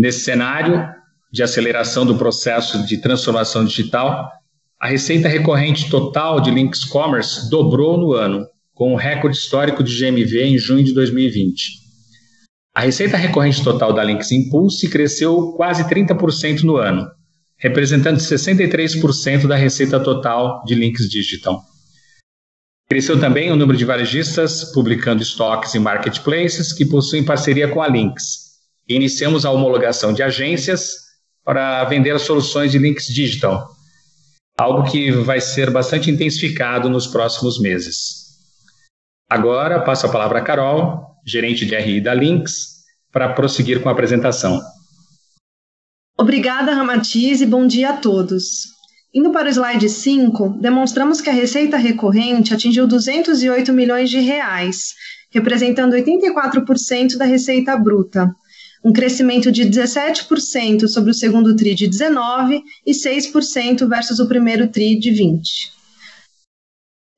Nesse 0.00 0.20
cenário, 0.20 0.88
de 1.30 1.42
aceleração 1.42 2.06
do 2.06 2.16
processo 2.16 2.84
de 2.86 2.96
transformação 2.96 3.64
digital, 3.64 4.30
a 4.80 4.86
receita 4.86 5.28
recorrente 5.28 5.90
total 5.90 6.40
de 6.40 6.50
Links 6.50 6.84
Commerce 6.84 7.50
dobrou 7.50 7.98
no 7.98 8.14
ano, 8.14 8.46
com 8.80 8.94
um 8.94 8.96
recorde 8.96 9.36
histórico 9.36 9.84
de 9.84 9.94
GMV 9.94 10.42
em 10.42 10.56
junho 10.56 10.82
de 10.82 10.94
2020. 10.94 11.80
A 12.74 12.80
receita 12.80 13.18
recorrente 13.18 13.62
total 13.62 13.92
da 13.92 14.02
Links 14.02 14.32
Impulse 14.32 14.88
cresceu 14.88 15.52
quase 15.52 15.84
30% 15.84 16.62
no 16.62 16.78
ano, 16.78 17.06
representando 17.58 18.16
63% 18.16 19.46
da 19.46 19.54
receita 19.54 20.00
total 20.00 20.64
de 20.64 20.74
Links 20.74 21.10
Digital. 21.10 21.60
Cresceu 22.88 23.20
também 23.20 23.52
o 23.52 23.56
número 23.56 23.76
de 23.76 23.84
varejistas 23.84 24.72
publicando 24.72 25.22
estoques 25.22 25.74
em 25.74 25.78
marketplaces 25.78 26.72
que 26.72 26.86
possuem 26.86 27.22
parceria 27.22 27.68
com 27.68 27.82
a 27.82 27.88
Links. 27.88 28.62
Iniciamos 28.88 29.44
a 29.44 29.50
homologação 29.50 30.14
de 30.14 30.22
agências 30.22 30.94
para 31.44 31.84
vender 31.84 32.12
as 32.12 32.22
soluções 32.22 32.72
de 32.72 32.78
links 32.78 33.08
digital, 33.08 33.68
algo 34.58 34.90
que 34.90 35.10
vai 35.10 35.38
ser 35.38 35.70
bastante 35.70 36.10
intensificado 36.10 36.88
nos 36.88 37.06
próximos 37.06 37.60
meses. 37.60 38.19
Agora 39.30 39.78
passo 39.84 40.06
a 40.06 40.10
palavra 40.10 40.40
a 40.40 40.42
Carol, 40.42 41.06
gerente 41.24 41.64
de 41.64 41.76
RI 41.76 42.00
da 42.00 42.12
Links, 42.12 42.80
para 43.12 43.32
prosseguir 43.32 43.80
com 43.80 43.88
a 43.88 43.92
apresentação. 43.92 44.60
Obrigada, 46.18 46.74
Ramatiz, 46.74 47.40
e 47.40 47.46
bom 47.46 47.64
dia 47.64 47.90
a 47.90 47.96
todos. 47.96 48.66
Indo 49.14 49.30
para 49.30 49.46
o 49.46 49.50
slide 49.52 49.88
5, 49.88 50.58
demonstramos 50.60 51.20
que 51.20 51.30
a 51.30 51.32
receita 51.32 51.76
recorrente 51.76 52.52
atingiu 52.52 52.88
208 52.88 53.72
milhões 53.72 54.10
de 54.10 54.18
reais, 54.18 54.94
representando 55.30 55.94
84% 55.94 57.16
da 57.16 57.24
receita 57.24 57.76
bruta, 57.76 58.34
um 58.84 58.92
crescimento 58.92 59.52
de 59.52 59.62
17% 59.62 60.88
sobre 60.88 61.12
o 61.12 61.14
segundo 61.14 61.54
TRI 61.54 61.76
de 61.76 61.86
19 61.86 62.64
e 62.84 62.90
6% 62.90 63.88
versus 63.88 64.18
o 64.18 64.26
primeiro 64.26 64.66
TRI 64.66 64.98
de 64.98 65.12
20. 65.12 65.79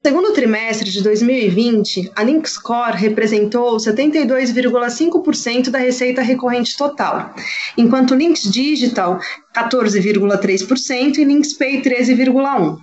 Segundo 0.04 0.32
trimestre 0.32 0.90
de 0.90 1.00
2020, 1.00 2.10
a 2.16 2.24
Linkscore 2.24 2.96
representou 2.96 3.76
72,5% 3.76 5.70
da 5.70 5.78
receita 5.78 6.20
recorrente 6.20 6.76
total, 6.76 7.32
enquanto 7.78 8.12
Links 8.12 8.42
Digital 8.50 9.20
14,3% 9.56 11.18
e 11.18 11.24
LinksPay 11.24 11.82
13,1%. 11.82 12.78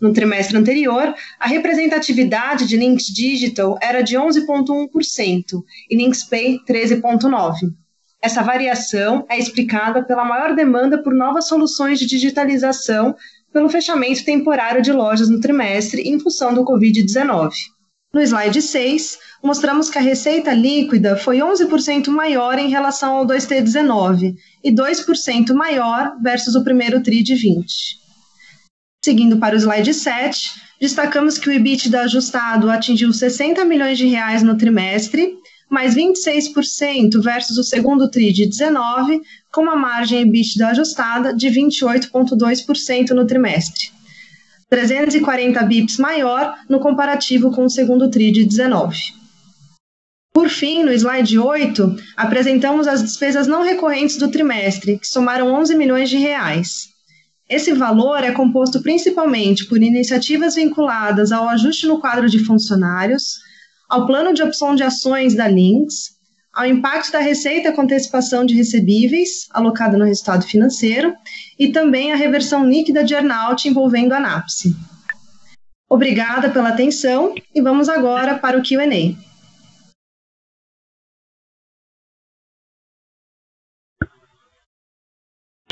No 0.00 0.14
trimestre 0.14 0.56
anterior, 0.56 1.14
a 1.38 1.46
representatividade 1.46 2.66
de 2.66 2.78
Links 2.78 3.04
Digital 3.04 3.78
era 3.82 4.00
de 4.00 4.16
11,1% 4.16 5.62
e 5.90 5.96
LinksPay 5.96 6.60
13,9%. 6.66 7.70
Essa 8.22 8.42
variação 8.42 9.26
é 9.28 9.38
explicada 9.38 10.02
pela 10.02 10.24
maior 10.24 10.54
demanda 10.54 11.02
por 11.02 11.14
novas 11.14 11.46
soluções 11.46 11.98
de 11.98 12.06
digitalização 12.06 13.14
pelo 13.52 13.68
fechamento 13.68 14.24
temporário 14.24 14.82
de 14.82 14.92
lojas 14.92 15.28
no 15.28 15.40
trimestre 15.40 16.02
em 16.02 16.18
função 16.18 16.52
do 16.54 16.64
Covid-19. 16.64 17.50
No 18.12 18.22
slide 18.22 18.62
6, 18.62 19.18
mostramos 19.42 19.90
que 19.90 19.98
a 19.98 20.00
receita 20.00 20.52
líquida 20.52 21.16
foi 21.16 21.38
11% 21.38 22.08
maior 22.08 22.58
em 22.58 22.68
relação 22.68 23.16
ao 23.16 23.26
2T19 23.26 24.34
e 24.64 24.72
2% 24.72 25.52
maior 25.52 26.16
versus 26.22 26.54
o 26.54 26.64
primeiro 26.64 27.02
TRI 27.02 27.22
de 27.22 27.34
20. 27.34 27.66
Seguindo 29.04 29.36
para 29.36 29.54
o 29.54 29.58
slide 29.58 29.92
7, 29.92 30.50
destacamos 30.80 31.38
que 31.38 31.48
o 31.48 31.52
EBITDA 31.52 32.02
ajustado 32.02 32.70
atingiu 32.70 33.12
60 33.12 33.64
milhões 33.64 33.98
de 33.98 34.06
reais 34.06 34.42
no 34.42 34.56
trimestre 34.56 35.36
mais 35.68 35.94
26% 35.94 37.20
versus 37.20 37.58
o 37.58 37.64
segundo 37.64 38.10
TRI 38.10 38.32
de 38.32 38.46
19, 38.46 39.20
com 39.52 39.62
uma 39.62 39.76
margem 39.76 40.22
EBITDA 40.22 40.68
ajustada 40.68 41.34
de 41.34 41.48
28,2% 41.48 43.10
no 43.10 43.26
trimestre. 43.26 43.90
340 44.68 45.62
bips 45.62 45.98
maior 45.98 46.54
no 46.68 46.80
comparativo 46.80 47.50
com 47.52 47.64
o 47.64 47.70
segundo 47.70 48.10
TRI 48.10 48.32
de 48.32 48.44
19. 48.44 48.96
Por 50.32 50.50
fim, 50.50 50.82
no 50.82 50.92
slide 50.92 51.38
8, 51.38 51.96
apresentamos 52.16 52.86
as 52.86 53.02
despesas 53.02 53.46
não 53.46 53.62
recorrentes 53.62 54.18
do 54.18 54.30
trimestre, 54.30 54.98
que 54.98 55.06
somaram 55.06 55.54
11 55.54 55.74
milhões 55.76 56.10
de 56.10 56.18
reais. 56.18 56.88
Esse 57.48 57.72
valor 57.72 58.22
é 58.24 58.32
composto 58.32 58.82
principalmente 58.82 59.66
por 59.66 59.80
iniciativas 59.80 60.56
vinculadas 60.56 61.32
ao 61.32 61.48
ajuste 61.48 61.86
no 61.86 62.00
quadro 62.00 62.28
de 62.28 62.44
funcionários, 62.44 63.38
ao 63.88 64.06
plano 64.06 64.34
de 64.34 64.42
opção 64.42 64.74
de 64.74 64.82
ações 64.82 65.34
da 65.34 65.46
Lynx, 65.48 66.16
ao 66.52 66.64
impacto 66.66 67.12
da 67.12 67.18
receita 67.18 67.72
com 67.72 67.82
antecipação 67.82 68.46
de 68.46 68.54
recebíveis 68.54 69.46
alocada 69.52 69.98
no 69.98 70.04
resultado 70.04 70.44
financeiro 70.46 71.14
e 71.58 71.68
também 71.68 72.12
a 72.12 72.16
reversão 72.16 72.66
líquida 72.66 73.04
de 73.04 73.14
earnout 73.14 73.68
envolvendo 73.68 74.12
a 74.12 74.20
NAPSE. 74.20 74.74
Obrigada 75.88 76.50
pela 76.50 76.70
atenção 76.70 77.34
e 77.54 77.60
vamos 77.60 77.88
agora 77.88 78.38
para 78.38 78.58
o 78.58 78.62
Q&A. 78.62 79.14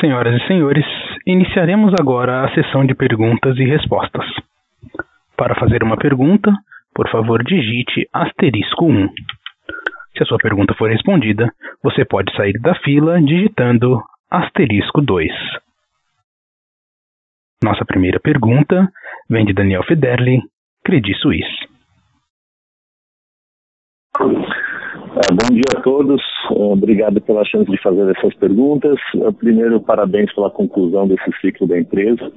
Senhoras 0.01 0.41
e 0.41 0.47
senhores, 0.47 0.85
iniciaremos 1.27 1.95
agora 1.99 2.45
a 2.45 2.55
sessão 2.55 2.85
de 2.85 2.95
perguntas 2.95 3.57
e 3.57 3.65
respostas. 3.65 4.27
Para 5.35 5.59
fazer 5.59 5.83
uma 5.83 5.97
pergunta, 5.97 6.53
por 6.95 7.11
favor 7.11 7.43
digite 7.43 8.09
asterisco 8.13 8.87
1. 8.87 9.09
Se 10.17 10.23
a 10.23 10.27
sua 10.27 10.39
pergunta 10.39 10.75
for 10.75 10.89
respondida, 10.89 11.53
você 11.83 12.05
pode 12.05 12.35
sair 12.37 12.53
da 12.61 12.75
fila 12.77 13.21
digitando 13.21 14.01
asterisco 14.31 15.01
2. 15.01 15.31
Nossa 17.63 17.85
primeira 17.85 18.21
pergunta 18.21 18.89
vem 19.29 19.45
de 19.45 19.53
Daniel 19.53 19.83
Federli, 19.85 20.41
Credit 20.85 21.19
Suisse. 21.19 21.75
É, 25.17 25.33
bom 25.33 25.55
dia 25.55 25.63
a 25.77 25.81
todos, 25.81 26.21
obrigado 26.51 27.21
pela 27.21 27.45
chance 27.45 27.71
de 27.71 27.81
fazer 27.81 28.09
essas 28.17 28.35
perguntas. 28.35 28.99
É, 29.17 29.33
primeiro, 29.33 29.81
parabéns 29.81 30.33
pela 30.35 30.51
conclusão 30.51 31.09
desse 31.09 31.31
ciclo 31.41 31.67
da 31.67 31.79
empresa. 31.79 32.33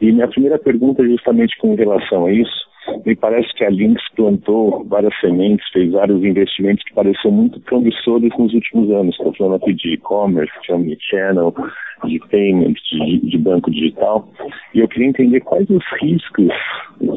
E 0.00 0.12
minha 0.12 0.28
primeira 0.28 0.58
pergunta 0.58 1.02
é 1.02 1.06
justamente 1.06 1.56
com 1.58 1.74
relação 1.74 2.26
a 2.26 2.32
isso. 2.32 2.69
Me 3.04 3.14
parece 3.14 3.52
que 3.54 3.64
a 3.64 3.70
Lynx 3.70 4.02
plantou 4.16 4.84
várias 4.84 5.18
sementes, 5.20 5.68
fez 5.72 5.92
vários 5.92 6.22
investimentos 6.24 6.82
que 6.84 6.94
pareciam 6.94 7.32
muito 7.32 7.60
promissores 7.60 8.30
nos 8.38 8.52
últimos 8.54 8.90
anos. 8.90 9.14
Estou 9.16 9.34
falando 9.34 9.56
aqui 9.56 9.74
de 9.74 9.94
e-commerce, 9.94 10.52
de 10.62 10.72
omnichannel, 10.72 11.54
de 12.04 12.18
payment, 12.30 12.74
de, 12.90 13.18
de, 13.18 13.38
banco 13.38 13.70
digital. 13.70 14.28
E 14.74 14.80
eu 14.80 14.88
queria 14.88 15.08
entender 15.08 15.40
quais 15.40 15.68
os 15.68 15.84
riscos 16.00 16.52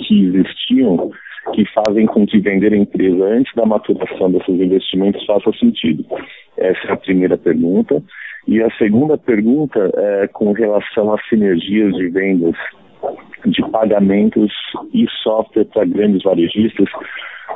que 0.07 0.25
existiam 0.25 1.11
que 1.53 1.65
fazem 1.73 2.05
com 2.05 2.25
que 2.25 2.39
vender 2.39 2.73
a 2.73 2.77
empresa 2.77 3.23
antes 3.25 3.53
da 3.53 3.65
maturação 3.65 4.31
desses 4.31 4.49
investimentos 4.49 5.25
faça 5.25 5.51
sentido? 5.59 6.05
Essa 6.57 6.87
é 6.87 6.91
a 6.91 6.97
primeira 6.97 7.37
pergunta. 7.37 8.01
E 8.47 8.61
a 8.61 8.69
segunda 8.77 9.17
pergunta 9.17 9.91
é 9.95 10.27
com 10.27 10.51
relação 10.51 11.13
às 11.13 11.25
sinergias 11.29 11.93
de 11.95 12.09
vendas 12.09 12.55
de 13.45 13.61
pagamentos 13.69 14.51
e 14.93 15.05
software 15.21 15.65
para 15.65 15.85
grandes 15.85 16.23
varejistas. 16.23 16.89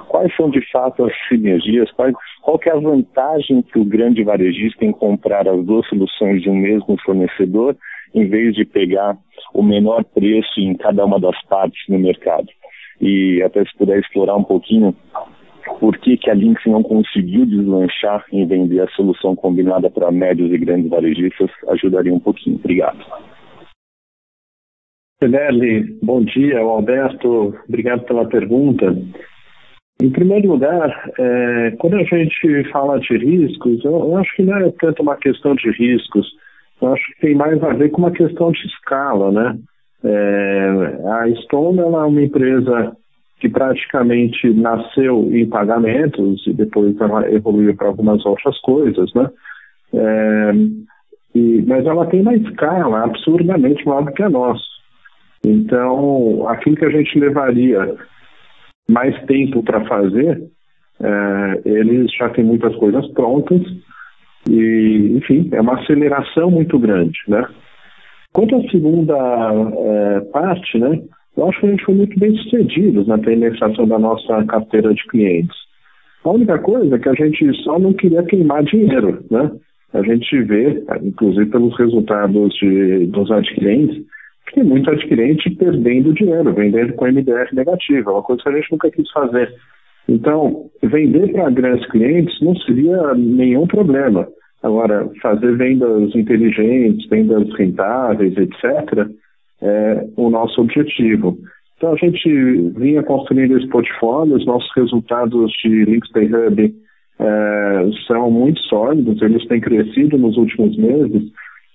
Quais 0.08 0.34
são 0.36 0.50
de 0.50 0.62
fato 0.72 1.06
as 1.06 1.14
sinergias? 1.28 1.92
Qual, 1.92 2.12
qual 2.42 2.60
é 2.66 2.70
a 2.72 2.80
vantagem 2.80 3.62
para 3.62 3.82
o 3.82 3.86
grande 3.86 4.24
varejista 4.24 4.86
em 4.86 4.92
comprar 4.92 5.48
as 5.48 5.66
duas 5.66 5.88
soluções 5.88 6.42
de 6.42 6.50
um 6.50 6.56
mesmo 6.56 6.98
fornecedor, 7.04 7.76
em 8.14 8.28
vez 8.28 8.56
de 8.56 8.66
pegar 8.66 9.18
o 9.54 9.64
menor 9.64 10.04
preço 10.04 10.60
em 10.60 10.76
cada 10.76 11.06
uma 11.06 11.20
das 11.20 11.42
partes 11.46 11.82
no 11.90 12.00
mercado? 12.00 12.48
E 13.00 13.42
até 13.44 13.64
se 13.64 13.78
puder 13.78 14.00
explorar 14.00 14.36
um 14.36 14.44
pouquinho 14.44 14.96
por 15.80 15.98
que, 15.98 16.18
que 16.18 16.30
a 16.30 16.34
Lynx 16.34 16.62
não 16.66 16.82
conseguiu 16.82 17.46
deslanchar 17.46 18.26
em 18.32 18.46
vender 18.46 18.82
a 18.82 18.88
solução 18.90 19.36
combinada 19.36 19.90
para 19.90 20.12
médios 20.12 20.52
e 20.52 20.58
grandes 20.58 20.90
varejistas, 20.90 21.50
ajudaria 21.70 22.14
um 22.14 22.20
pouquinho. 22.20 22.56
Obrigado. 22.56 22.98
Fideli, 25.20 25.98
bom 26.04 26.24
dia, 26.24 26.64
o 26.64 26.70
Alberto, 26.70 27.56
obrigado 27.68 28.04
pela 28.06 28.28
pergunta. 28.28 28.96
Em 30.00 30.12
primeiro 30.12 30.50
lugar, 30.50 31.12
é, 31.18 31.72
quando 31.80 31.96
a 31.96 32.04
gente 32.04 32.70
fala 32.72 33.00
de 33.00 33.18
riscos, 33.18 33.84
eu, 33.84 33.94
eu, 33.94 34.18
acho 34.18 34.36
que 34.36 34.44
não 34.44 34.58
é 34.58 34.72
tanto 34.80 35.02
uma 35.02 35.16
questão 35.16 35.56
de 35.56 35.72
riscos, 35.72 36.28
eu 36.80 36.94
acho 36.94 37.04
que 37.08 37.22
tem 37.22 37.36
mais 37.36 37.62
a 37.64 37.74
ver 37.74 37.90
com 37.90 38.02
uma 38.02 38.12
questão 38.12 38.52
de 38.52 38.60
escala, 38.68 39.32
né? 39.32 39.58
É, 40.04 40.70
a 41.08 41.42
Stone 41.42 41.80
é 41.80 41.86
uma 41.86 42.22
empresa 42.22 42.96
que 43.40 43.50
praticamente 43.50 44.48
nasceu 44.54 45.30
em 45.34 45.50
pagamentos 45.50 46.46
e 46.46 46.54
depois 46.54 46.96
ela 47.02 47.28
evoluiu 47.32 47.76
para 47.76 47.88
algumas 47.88 48.24
outras 48.24 48.60
coisas, 48.60 49.12
né? 49.16 49.28
É, 49.96 50.52
e, 51.34 51.64
mas 51.66 51.88
ela 51.88 52.06
tem 52.06 52.22
uma 52.22 52.36
escala 52.36 53.04
absurdamente 53.04 53.84
maior 53.84 54.06
do 54.06 54.12
que 54.12 54.22
a 54.22 54.30
nossa. 54.30 54.77
Então, 55.46 56.48
aquilo 56.48 56.76
que 56.76 56.86
a 56.86 56.90
gente 56.90 57.18
levaria 57.20 57.96
mais 58.90 59.16
tempo 59.26 59.64
para 59.64 59.86
fazer, 59.86 60.44
é, 61.00 61.62
eles 61.66 62.12
já 62.14 62.30
têm 62.30 62.44
muitas 62.44 62.76
coisas 62.76 63.06
prontas 63.14 63.62
e, 64.50 65.14
enfim, 65.18 65.50
é 65.52 65.62
uma 65.62 65.80
aceleração 65.80 66.50
muito 66.50 66.80
grande, 66.80 67.18
né? 67.28 67.46
Quanto 68.34 68.56
à 68.56 68.62
segunda 68.70 69.16
é, 69.16 70.20
parte, 70.32 70.78
né? 70.78 71.02
Eu 71.36 71.48
acho 71.48 71.60
que 71.60 71.68
a 71.68 71.70
gente 71.70 71.86
foi 71.86 71.96
muito 71.96 72.20
bem 72.20 72.36
sucedidos 72.38 73.08
na 73.08 73.18
penetração 73.18 73.88
da 73.88 74.00
nossa 74.00 74.44
carteira 74.46 74.94
de 74.94 75.06
clientes. 75.08 75.56
A 76.24 76.32
única 76.32 76.58
coisa 76.60 76.96
é 76.96 77.00
que 77.00 77.10
a 77.10 77.14
gente 77.14 77.54
só 77.64 77.78
não 77.78 77.94
queria 77.94 78.24
queimar 78.24 78.64
dinheiro, 78.64 79.24
né? 79.30 79.52
A 79.94 80.02
gente 80.02 80.42
vê, 80.44 80.84
inclusive 81.02 81.46
pelos 81.46 81.78
resultados 81.78 82.54
de, 82.56 83.08
dos 83.08 83.32
adquirentes, 83.32 84.04
tem 84.54 84.64
muito 84.64 84.90
adquirente 84.90 85.50
perdendo 85.52 86.14
dinheiro, 86.14 86.54
vendendo 86.54 86.94
com 86.94 87.06
MDF 87.06 87.56
negativa, 87.56 88.12
uma 88.12 88.24
coisa 88.24 88.44
que 88.44 88.50
a 88.50 88.52
gente 88.54 88.72
nunca 88.72 88.92
quis 88.92 89.10
fazer. 89.12 89.54
Então, 90.08 90.70
vender 90.82 91.32
para 91.34 91.50
grandes 91.50 91.86
clientes 91.90 92.40
não 92.42 92.56
seria 92.58 93.14
nenhum 93.14 93.68
problema. 93.68 94.28
Agora, 94.64 95.10
fazer 95.22 95.56
vendas 95.58 96.16
inteligentes, 96.16 97.08
vendas 97.10 97.54
rentáveis, 97.56 98.36
etc., 98.38 99.08
é 99.62 100.08
o 100.16 100.30
nosso 100.30 100.62
objetivo. 100.62 101.38
Então, 101.78 101.94
a 101.94 101.96
gente 101.96 102.30
vinha 102.78 103.04
construindo 103.04 103.58
esse 103.58 103.68
portfólio, 103.68 104.36
os 104.36 104.46
nossos 104.46 104.70
resultados 104.76 105.52
de 105.64 105.86
Links 105.86 106.12
Pay 106.12 106.34
Hub 106.34 106.76
é, 107.20 107.90
são 108.08 108.32
muito 108.32 108.60
sólidos, 108.62 109.22
eles 109.22 109.46
têm 109.48 109.60
crescido 109.60 110.18
nos 110.18 110.38
últimos 110.38 110.76
meses, 110.78 111.24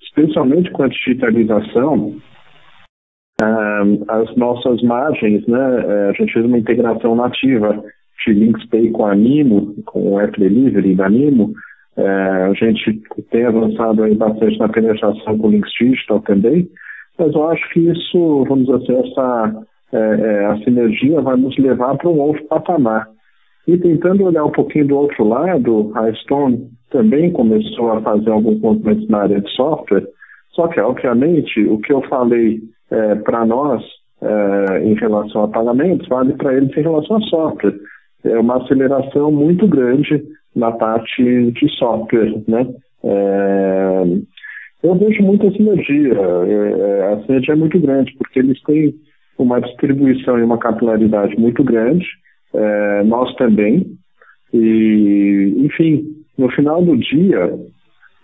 especialmente 0.03 0.71
com 0.71 0.85
a 0.85 0.89
digitalização, 0.89 2.17
as 4.09 4.37
nossas 4.37 4.83
margens, 4.83 5.47
né, 5.47 5.85
é, 5.87 6.11
a 6.11 6.13
gente 6.13 6.33
fez 6.33 6.45
uma 6.45 6.59
integração 6.59 7.15
nativa 7.15 7.83
de 8.25 8.33
Links 8.33 8.67
Pay 8.69 8.91
com 8.91 9.07
a 9.07 9.15
Nimo, 9.15 9.75
com 9.85 10.13
o 10.13 10.21
App 10.21 10.39
Delivery 10.39 10.95
da 10.95 11.09
Nimo, 11.09 11.53
é, 11.97 12.03
a 12.05 12.53
gente 12.55 13.03
tem 13.31 13.45
avançado 13.45 14.03
aí 14.03 14.15
bastante 14.15 14.59
na 14.59 14.69
penetração 14.69 15.37
com 15.37 15.49
o 15.49 15.51
Links 15.51 15.73
Digital 15.79 16.21
também, 16.21 16.69
mas 17.19 17.35
eu 17.35 17.49
acho 17.49 17.69
que 17.71 17.81
isso, 17.81 18.45
vamos 18.49 18.67
dizer 18.67 18.77
assim, 18.77 19.09
essa, 19.09 19.67
é, 19.93 19.99
é, 19.99 20.47
a 20.47 20.59
sinergia 20.59 21.21
vai 21.21 21.37
nos 21.37 21.57
levar 21.59 21.97
para 21.97 22.09
um 22.09 22.19
outro 22.19 22.45
patamar. 22.47 23.09
E 23.67 23.77
tentando 23.77 24.25
olhar 24.25 24.45
um 24.45 24.51
pouquinho 24.51 24.89
do 24.89 24.97
outro 24.97 25.25
lado, 25.25 25.93
a 25.95 26.13
Stone 26.15 26.69
também 26.91 27.31
começou 27.31 27.93
a 27.93 28.01
fazer 28.01 28.31
alguns 28.31 28.61
movimentos 28.61 29.09
na 29.09 29.19
área 29.19 29.41
de 29.41 29.51
software, 29.51 30.07
só 30.53 30.69
que, 30.69 30.81
obviamente, 30.81 31.65
o 31.65 31.79
que 31.79 31.93
eu 31.93 32.03
falei 32.09 32.61
é, 32.93 33.15
para 33.17 33.45
nós 33.47 33.83
é, 34.21 34.85
em 34.85 34.95
relação 34.95 35.45
a 35.45 35.49
pagamentos 35.49 36.07
vale 36.09 36.35
para 36.35 36.55
eles 36.55 36.77
em 36.77 36.83
relação 36.83 37.17
a 37.17 37.21
software. 37.23 37.75
É 38.25 38.39
uma 38.39 38.63
aceleração 38.63 39.33
muito 39.33 39.67
grande 39.67 40.23
na 40.55 40.71
parte 40.71 41.51
de 41.51 41.69
software, 41.77 42.43
né? 42.47 42.69
É, 43.03 44.03
eu 44.83 44.95
vejo 44.97 45.23
muita 45.23 45.51
sinergia. 45.53 46.15
É, 46.15 46.81
é, 46.81 47.13
a 47.13 47.23
sinergia 47.23 47.55
é 47.55 47.57
muito 47.57 47.81
grande, 47.81 48.15
porque 48.19 48.39
eles 48.39 48.61
têm 48.63 48.95
uma 49.39 49.61
distribuição 49.61 50.39
e 50.39 50.43
uma 50.43 50.59
capilaridade 50.59 51.37
muito 51.37 51.65
grande, 51.65 52.07
é, 52.55 53.03
nós 53.05 53.35
também. 53.37 53.97
E, 54.53 55.55
enfim, 55.57 56.05
no 56.37 56.51
final 56.51 56.85
do 56.85 56.97
dia, 56.97 57.59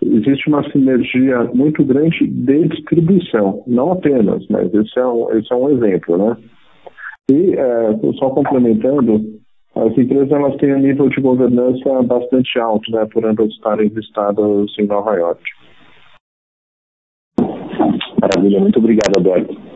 existe 0.03 0.49
uma 0.49 0.69
sinergia 0.71 1.45
muito 1.55 1.85
grande 1.85 2.27
de 2.27 2.69
distribuição, 2.69 3.63
não 3.67 3.93
apenas, 3.93 4.47
mas 4.49 4.73
esse 4.73 4.99
é 4.99 5.07
um, 5.07 5.31
esse 5.33 5.53
é 5.53 5.57
um 5.57 5.71
exemplo, 5.71 6.19
né? 6.19 6.37
E, 7.31 7.55
é, 7.55 8.13
só 8.19 8.31
complementando, 8.31 9.39
as 9.75 9.97
empresas 9.99 10.31
elas 10.31 10.57
têm 10.57 10.75
um 10.75 10.81
nível 10.81 11.09
de 11.09 11.21
governança 11.21 12.03
bastante 12.03 12.59
alto, 12.59 12.91
né, 12.91 13.07
por 13.13 13.25
ambas 13.25 13.51
estarem 13.51 13.89
listadas 13.89 14.75
em 14.79 14.87
Nova 14.87 15.15
York. 15.15 15.43
Maravilha, 18.21 18.61
muito 18.61 18.79
obrigado, 18.79 19.19
Adolfo. 19.19 19.68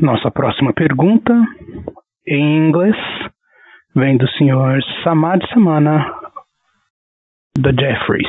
Nossa 0.00 0.30
próxima 0.30 0.72
pergunta, 0.72 1.32
em 2.24 2.68
inglês, 2.68 2.94
vem 3.96 4.16
do 4.16 4.28
senhor 4.32 4.80
Samad 5.02 5.44
Samana, 5.52 6.14
da 7.58 7.72
Jefferies. 7.72 8.28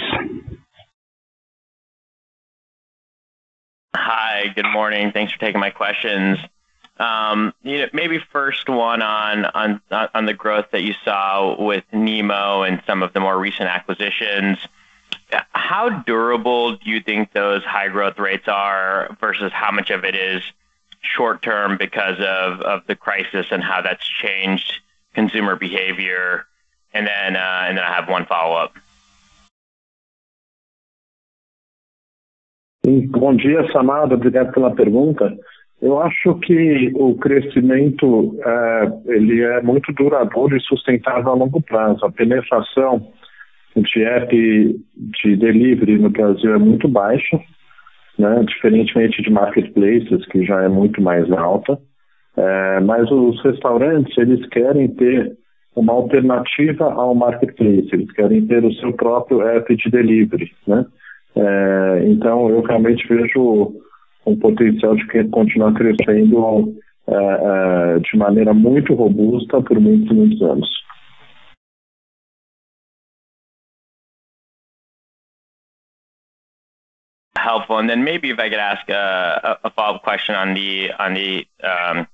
Hi, 3.95 4.47
good 4.55 4.65
morning. 4.65 5.11
Thanks 5.11 5.31
for 5.31 5.39
taking 5.39 5.59
my 5.59 5.69
questions. 5.69 6.39
Um, 6.97 7.53
you 7.61 7.77
know, 7.77 7.87
maybe 7.93 8.17
first 8.31 8.67
one 8.67 9.03
on 9.03 9.45
on 9.45 9.79
on 10.15 10.25
the 10.25 10.33
growth 10.33 10.71
that 10.71 10.81
you 10.81 10.95
saw 11.05 11.55
with 11.63 11.83
Nemo 11.93 12.63
and 12.63 12.81
some 12.87 13.03
of 13.03 13.13
the 13.13 13.19
more 13.19 13.37
recent 13.37 13.69
acquisitions. 13.69 14.57
How 15.51 15.89
durable 15.89 16.77
do 16.77 16.89
you 16.89 16.99
think 17.01 17.31
those 17.31 17.63
high 17.63 17.89
growth 17.89 18.17
rates 18.17 18.47
are 18.47 19.15
versus 19.21 19.51
how 19.53 19.71
much 19.71 19.91
of 19.91 20.03
it 20.03 20.15
is 20.15 20.41
short 21.01 21.41
term 21.41 21.77
because 21.77 22.19
of 22.19 22.61
of 22.61 22.87
the 22.87 22.95
crisis 22.95 23.47
and 23.51 23.63
how 23.63 23.81
that's 23.81 24.07
changed 24.21 24.73
consumer 25.13 25.55
behavior? 25.55 26.45
And 26.93 27.07
then 27.07 27.35
uh, 27.35 27.65
and 27.67 27.77
then 27.77 27.83
I 27.83 27.93
have 27.93 28.09
one 28.09 28.25
follow 28.25 28.55
up. 28.55 28.73
Bom 32.85 33.35
dia, 33.35 33.71
Samada. 33.71 34.15
Obrigado 34.15 34.51
pela 34.53 34.73
pergunta. 34.73 35.37
Eu 35.81 36.01
acho 36.01 36.35
que 36.39 36.91
o 36.95 37.15
crescimento 37.15 38.37
é, 38.45 39.13
ele 39.13 39.41
é 39.41 39.61
muito 39.61 39.93
duradouro 39.93 40.57
e 40.57 40.61
sustentável 40.61 41.31
a 41.31 41.35
longo 41.35 41.61
prazo. 41.61 42.05
A 42.05 42.11
penetração 42.11 43.13
de 43.75 44.03
app 44.03 44.35
de 45.23 45.35
delivery 45.37 45.97
no 45.97 46.09
Brasil 46.09 46.53
é 46.53 46.57
muito 46.57 46.87
baixa, 46.87 47.39
né, 48.19 48.43
diferentemente 48.45 49.21
de 49.21 49.31
marketplaces, 49.31 50.25
que 50.27 50.45
já 50.45 50.61
é 50.61 50.67
muito 50.67 51.01
mais 51.01 51.31
alta. 51.31 51.79
É, 52.37 52.79
mas 52.81 53.09
os 53.09 53.41
restaurantes, 53.41 54.15
eles 54.17 54.45
querem 54.49 54.87
ter 54.89 55.37
uma 55.75 55.93
alternativa 55.93 56.91
ao 56.91 57.15
marketplace, 57.15 57.89
eles 57.93 58.11
querem 58.11 58.45
ter 58.45 58.63
o 58.63 58.73
seu 58.73 58.93
próprio 58.93 59.41
app 59.41 59.75
de 59.75 59.89
delivery, 59.89 60.51
né? 60.67 60.85
É, 61.35 62.03
então, 62.07 62.49
eu 62.49 62.61
realmente 62.61 63.07
vejo 63.07 63.73
um 64.25 64.35
potencial 64.35 64.95
de 64.95 65.05
continuar 65.29 65.73
crescendo 65.73 66.37
uh, 66.37 66.63
uh, 67.07 67.99
de 68.01 68.17
maneira 68.17 68.53
muito 68.53 68.93
robusta 68.93 69.61
por 69.61 69.79
muitos, 69.79 70.15
muitos 70.15 70.41
anos. 70.41 70.69
Helpful. 77.49 77.79
And 77.79 77.89
then 77.89 78.03
maybe 78.03 78.29
if 78.29 78.39
I 78.39 78.49
could 78.49 78.59
ask 78.59 78.87
a, 78.89 79.71
follow-up 79.75 80.03
question 80.03 80.35
on 80.35 80.53
the 80.53 80.91
on 80.91 81.13
the 81.13 81.47
um, 81.63 82.07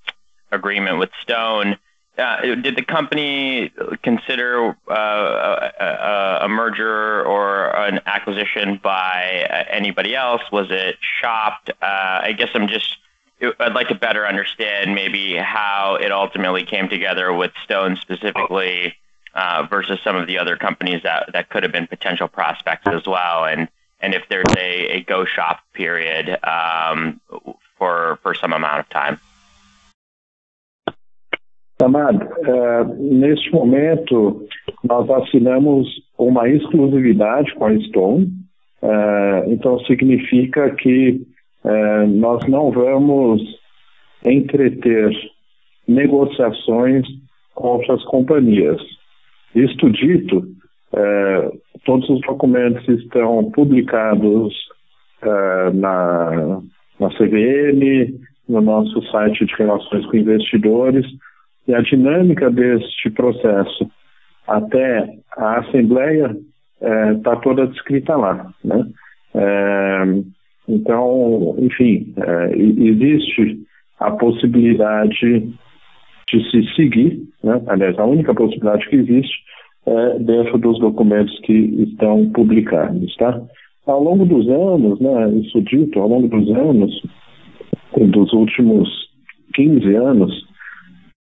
agreement 0.52 0.98
with 1.00 1.10
Stone. 1.22 1.78
Uh, 2.18 2.56
did 2.56 2.78
the 2.78 2.82
company 2.82 3.70
consider 4.02 4.78
uh, 4.90 6.40
a, 6.42 6.48
merger 6.48 7.26
or 7.26 7.76
an 7.76 8.00
acquisition 8.06 8.80
by 8.82 9.66
anybody 9.70 10.16
else? 10.16 10.42
Was 10.50 10.68
it 10.70 10.96
shopped? 11.20 11.70
Uh, 11.82 12.30
I 12.30 12.32
guess 12.38 12.48
I'm 12.56 12.70
just 12.70 12.98
I'd 13.60 13.74
like 13.74 13.90
to 13.90 13.96
better 13.96 14.26
understand 14.26 14.96
maybe 14.96 15.36
how 15.36 15.98
it 16.00 16.14
ultimately 16.14 16.64
came 16.64 16.88
together 16.88 17.34
with 17.34 17.52
Stone 17.66 17.98
specifically 17.98 18.96
versus 19.70 20.00
some 20.02 20.16
of 20.16 20.26
the 20.26 20.40
other 20.40 20.56
companies 20.56 21.04
that 21.04 21.32
that 21.34 21.50
could 21.50 21.64
have 21.64 21.74
been 21.74 21.88
potential 21.88 22.30
prospects 22.30 22.88
as 22.88 23.06
well, 23.06 23.44
and 23.44 23.68
and 24.06 24.14
if 24.14 24.24
there's 24.30 24.54
a, 24.58 24.98
a 24.98 25.02
go 25.04 25.26
shop 25.26 25.58
period 25.74 26.38
um, 26.44 27.20
for 27.78 28.20
for 28.22 28.36
some 28.36 28.54
amount 28.54 28.80
of 28.80 28.90
time. 28.90 29.18
Amado, 31.82 32.24
uh, 32.24 32.86
neste 33.00 33.52
momento 33.52 34.48
nós 34.84 35.10
assinamos 35.10 35.88
uma 36.18 36.48
exclusividade 36.48 37.54
com 37.56 37.66
a 37.66 37.80
Stone, 37.82 38.32
uh, 38.82 39.52
então 39.52 39.80
significa 39.82 40.70
que 40.76 41.22
uh, 41.66 42.08
nós 42.08 42.48
não 42.48 42.72
vamos 42.72 43.42
entreter 44.24 45.12
negociações 45.88 47.06
com 47.54 47.68
outras 47.68 48.04
companhias. 48.06 48.82
Isto 49.54 49.92
dito, 49.92 50.48
é, 50.94 51.52
todos 51.86 52.10
os 52.10 52.22
documentos 52.22 52.88
estão 52.88 53.52
publicados 53.52 54.54
é, 55.22 55.72
na, 55.72 56.62
na 57.00 57.10
CVM, 57.10 58.20
no 58.48 58.62
nosso 58.62 59.02
site 59.12 59.46
de 59.46 59.54
relações 59.56 60.06
com 60.06 60.18
investidores, 60.18 61.06
e 61.68 61.74
a 61.74 61.82
dinâmica 61.82 62.50
deste 62.50 63.10
processo 63.10 63.90
até 64.48 65.18
a 65.38 65.60
Assembleia 65.60 66.36
está 67.18 67.34
é, 67.34 67.40
toda 67.42 67.68
descrita 67.68 68.16
lá. 68.16 68.54
Né? 68.64 68.86
É, 69.34 70.04
então, 70.68 71.56
enfim, 71.60 72.14
é, 72.18 72.56
existe 72.58 73.60
a 74.00 74.12
possibilidade 74.12 75.54
de 76.28 76.52
se 76.52 76.76
seguir, 76.76 77.24
né? 77.44 77.62
aliás, 77.68 77.98
a 77.98 78.06
única 78.06 78.34
possibilidade 78.34 78.88
que 78.90 78.96
existe 78.96 79.44
é, 79.86 80.20
dentro 80.20 80.58
dos 80.58 80.80
documentos 80.80 81.38
que 81.42 81.54
estão 81.54 82.30
publicados, 82.32 83.16
tá? 83.18 83.42
Ao 83.86 84.04
longo 84.04 84.26
dos 84.26 84.50
anos, 84.50 85.00
né, 85.00 85.30
isso 85.36 85.62
dito, 85.62 86.00
ao 86.00 86.08
longo 86.08 86.28
dos 86.28 86.50
anos, 86.50 87.02
dos 87.96 88.34
últimos 88.34 88.90
15 89.54 89.96
anos, 89.96 90.46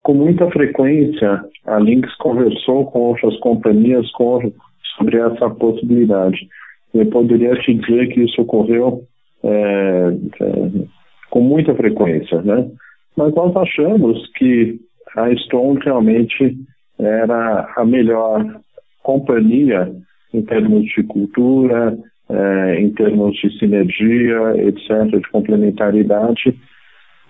com 0.01 0.13
muita 0.13 0.49
frequência 0.49 1.43
a 1.65 1.77
Lynx 1.79 2.13
conversou 2.17 2.85
com 2.87 2.99
outras 2.99 3.37
companhias 3.39 4.09
com, 4.11 4.51
sobre 4.97 5.17
essa 5.17 5.49
possibilidade. 5.49 6.47
Eu 6.93 7.05
poderia 7.07 7.55
te 7.55 7.73
dizer 7.73 8.09
que 8.09 8.21
isso 8.21 8.41
ocorreu 8.41 9.03
é, 9.43 9.49
é, 9.49 10.87
com 11.29 11.41
muita 11.41 11.73
frequência, 11.75 12.41
né? 12.41 12.69
Mas 13.15 13.33
nós 13.33 13.55
achamos 13.55 14.27
que 14.33 14.79
a 15.15 15.33
Stone 15.35 15.79
realmente 15.83 16.57
era 17.05 17.73
a 17.75 17.85
melhor 17.85 18.61
companhia 19.01 19.91
em 20.33 20.41
termos 20.41 20.85
de 20.85 21.03
cultura, 21.03 21.97
eh, 22.29 22.79
em 22.79 22.89
termos 22.91 23.35
de 23.37 23.57
sinergia, 23.59 24.55
etc., 24.57 25.19
de 25.19 25.29
complementaridade. 25.31 26.57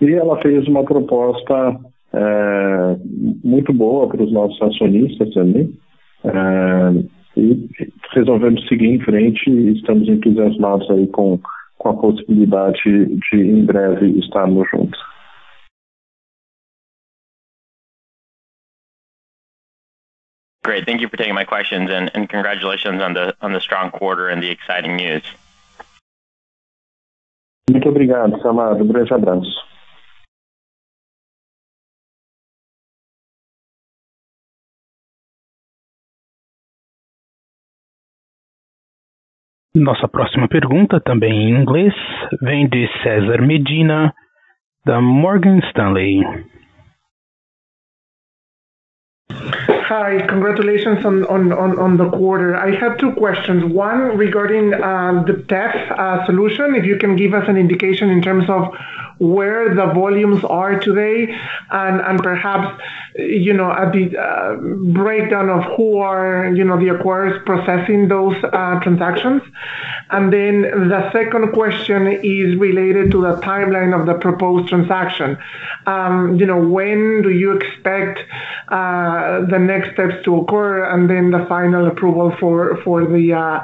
E 0.01 0.11
ela 0.13 0.41
fez 0.41 0.67
uma 0.67 0.83
proposta 0.83 1.77
eh, 2.13 2.97
muito 3.43 3.73
boa 3.73 4.07
para 4.07 4.23
os 4.23 4.31
nossos 4.31 4.61
acionistas 4.61 5.33
também. 5.33 5.73
Eh, 6.23 7.03
e 7.35 7.67
resolvemos 8.13 8.65
seguir 8.67 8.87
em 8.87 8.99
frente 8.99 9.49
e 9.49 9.73
estamos 9.73 10.07
entusiasmados 10.07 10.89
aí 10.91 11.07
com, 11.07 11.39
com 11.79 11.89
a 11.89 11.93
possibilidade 11.95 12.79
de 12.83 13.37
em 13.37 13.65
breve 13.65 14.19
estarmos 14.19 14.67
juntos. 14.69 14.99
Great. 20.63 20.85
Thank 20.85 21.01
you 21.01 21.09
for 21.09 21.17
taking 21.17 21.35
my 21.35 21.43
questions, 21.43 21.89
and, 21.91 22.09
and 22.15 22.29
congratulations 22.29 23.01
on 23.01 23.13
the 23.13 23.35
on 23.41 23.51
the 23.51 23.59
strong 23.59 23.91
quarter 23.91 24.29
and 24.29 24.41
the 24.41 24.49
exciting 24.49 24.95
news. 24.95 25.23
Muito 27.69 27.89
obrigado, 27.89 28.41
Samado. 28.41 28.83
Um 28.83 28.87
grande 28.87 29.13
abraço. 29.13 29.73
Nossa 39.75 40.07
próxima 40.07 40.47
pergunta, 40.47 41.01
também 41.01 41.49
em 41.49 41.61
inglês, 41.61 41.93
vem 42.41 42.69
de 42.69 42.87
César 43.01 43.41
Medina, 43.41 44.13
da 44.85 45.01
Morgan 45.01 45.57
Stanley. 45.69 46.21
Hi, 49.85 50.25
congratulations 50.27 51.03
on, 51.03 51.97
the 51.97 52.09
quarter. 52.09 52.55
I 52.55 52.73
have 52.75 52.97
two 52.99 53.11
questions. 53.15 53.65
One 53.65 54.17
regarding 54.17 54.73
uh, 54.73 55.23
the 55.27 55.33
TEF 55.33 55.91
uh, 55.91 56.25
solution, 56.25 56.75
if 56.75 56.85
you 56.85 56.97
can 56.97 57.17
give 57.17 57.33
us 57.33 57.49
an 57.49 57.57
indication 57.57 58.09
in 58.09 58.21
terms 58.21 58.49
of 58.49 58.73
where 59.23 59.73
the 59.73 59.87
volumes 59.93 60.43
are 60.43 60.79
today 60.79 61.33
and, 61.71 62.01
and 62.01 62.21
perhaps, 62.21 62.81
you 63.15 63.53
know, 63.53 63.71
a 63.71 63.89
the 63.91 64.17
uh, 64.17 64.55
breakdown 64.91 65.49
of 65.49 65.63
who 65.75 65.97
are, 65.97 66.51
you 66.53 66.63
know, 66.63 66.77
the 66.77 66.87
acquirers 66.87 67.43
processing 67.45 68.07
those 68.07 68.35
uh, 68.43 68.79
transactions. 68.81 69.41
And 70.09 70.33
then 70.33 70.61
the 70.61 71.11
second 71.11 71.53
question 71.53 72.07
is 72.07 72.55
related 72.57 73.11
to 73.11 73.21
the 73.21 73.35
timeline 73.37 73.97
of 73.99 74.05
the 74.05 74.15
proposed 74.15 74.69
transaction. 74.69 75.37
Um, 75.85 76.37
you 76.39 76.45
know, 76.45 76.59
when 76.59 77.21
do 77.21 77.29
you 77.29 77.55
expect 77.55 78.19
uh, 78.69 79.45
the 79.45 79.59
next 79.59 79.93
steps 79.93 80.23
to 80.25 80.37
occur 80.41 80.85
and 80.91 81.09
then 81.09 81.31
the 81.31 81.45
final 81.47 81.87
approval 81.87 82.35
for, 82.39 82.81
for 82.83 83.05
the, 83.05 83.33
uh, 83.33 83.61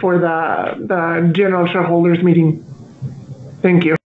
for 0.00 0.18
the, 0.18 0.86
the 0.86 1.32
general 1.32 1.66
shareholders 1.66 2.22
meeting? 2.22 2.64
Thank 3.62 3.84
you. 3.84 4.03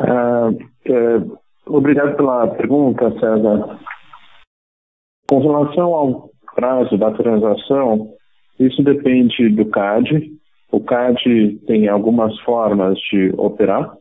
É, 0.00 1.20
obrigado 1.66 2.16
pela 2.16 2.46
pergunta, 2.48 3.10
César. 3.18 3.78
Com 5.28 5.40
relação 5.40 5.94
ao 5.94 6.30
prazo 6.54 6.96
da 6.96 7.10
transação, 7.12 8.08
isso 8.58 8.82
depende 8.82 9.48
do 9.50 9.66
CAD. 9.66 10.32
O 10.72 10.80
CAD 10.80 11.60
tem 11.66 11.88
algumas 11.88 12.38
formas 12.40 12.98
de 13.10 13.32
operar. 13.36 13.94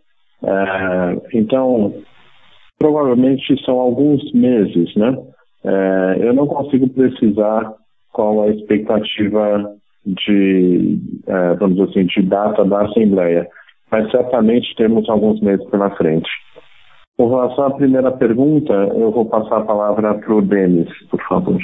É, 0.44 1.38
então, 1.38 1.94
provavelmente 2.78 3.64
são 3.64 3.80
alguns 3.80 4.32
meses, 4.34 4.96
né? 4.96 5.18
É, 5.64 6.18
eu 6.20 6.34
não 6.34 6.48
consigo 6.48 6.88
precisar 6.90 7.74
qual 8.14 8.44
a 8.44 8.50
expectativa 8.50 9.74
de, 10.06 11.00
é, 11.28 11.54
vamos 11.56 11.78
dizer 11.78 11.90
assim, 11.90 12.06
de 12.06 12.22
data 12.28 12.64
da 12.64 12.86
Assembleia, 12.86 13.48
mas 13.91 14.10
certamente 14.12 14.76
temos 14.76 15.10
alguns 15.10 15.39
meses 15.41 15.65
pela 15.69 15.89
frente. 15.91 16.30
Com 17.17 17.30
relação 17.30 17.65
à 17.65 17.71
primeira 17.71 18.12
pergunta, 18.12 18.73
eu 18.73 19.12
vou 19.12 19.26
passar 19.26 19.58
a 19.58 19.65
palavra 19.65 20.13
para 20.13 20.36
o 20.36 20.41
Denis, 20.41 20.88
por 21.10 21.21
favor. 21.28 21.60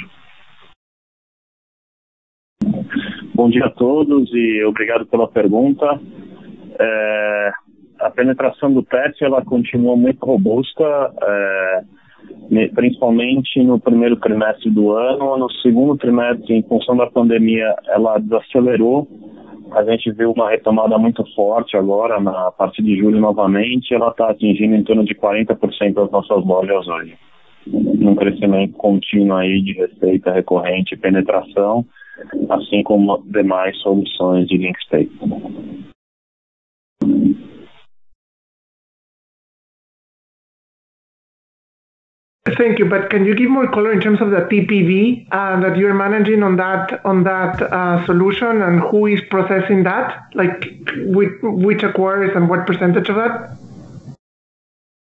Bom 3.34 3.48
dia 3.48 3.66
a 3.66 3.70
todos 3.70 4.30
e 4.32 4.64
obrigado 4.64 5.06
pela 5.06 5.28
pergunta. 5.28 6.00
É, 6.78 7.52
a 8.00 8.10
penetração 8.10 8.72
do 8.72 8.82
teste 8.82 9.24
ela 9.24 9.44
continua 9.44 9.96
muito 9.96 10.24
robusta, 10.24 10.84
é, 11.22 11.84
principalmente 12.74 13.62
no 13.62 13.78
primeiro 13.78 14.16
trimestre 14.16 14.70
do 14.70 14.92
ano. 14.92 15.36
No 15.36 15.50
segundo 15.62 15.96
trimestre, 15.96 16.54
em 16.54 16.62
função 16.62 16.96
da 16.96 17.06
pandemia, 17.06 17.74
ela 17.86 18.18
desacelerou 18.18 19.06
a 19.72 19.84
gente 19.84 20.10
viu 20.12 20.32
uma 20.32 20.50
retomada 20.50 20.98
muito 20.98 21.24
forte 21.34 21.76
agora, 21.76 22.20
na 22.20 22.50
partir 22.52 22.82
de 22.82 22.96
julho 22.96 23.20
novamente, 23.20 23.94
ela 23.94 24.08
está 24.08 24.30
atingindo 24.30 24.74
em 24.74 24.84
torno 24.84 25.04
de 25.04 25.14
40% 25.14 25.94
das 25.94 26.10
nossas 26.10 26.44
lojas 26.44 26.86
hoje. 26.86 27.16
Num 27.66 28.14
crescimento 28.14 28.74
contínuo 28.74 29.36
aí 29.36 29.62
de 29.62 29.72
receita 29.72 30.32
recorrente 30.32 30.94
e 30.94 30.98
penetração, 30.98 31.84
assim 32.50 32.82
como 32.82 33.22
demais 33.26 33.76
soluções 33.78 34.46
de 34.46 34.58
Link 34.58 34.78
State. 34.82 35.10
Thank 42.46 42.78
you. 42.78 42.84
But 42.84 43.08
can 43.08 43.24
you 43.24 43.34
give 43.34 43.48
more 43.48 43.66
color 43.66 43.90
in 43.92 44.00
terms 44.02 44.20
of 44.20 44.30
the 44.30 44.42
TPV 44.42 45.28
that 45.30 45.78
you're 45.78 45.94
managing 45.94 46.42
on 46.42 46.56
that 46.56 47.00
on 47.04 47.24
that 47.24 47.62
uh 47.62 48.04
solution 48.04 48.60
and 48.60 48.80
who 48.80 49.06
is 49.06 49.20
processing 49.30 49.84
that? 49.84 50.28
Like, 50.34 50.62
which 50.96 51.80
acquirers 51.80 52.36
and 52.36 52.48
what 52.48 52.66
percentage 52.66 53.08
of 53.08 53.16
that? 53.16 53.56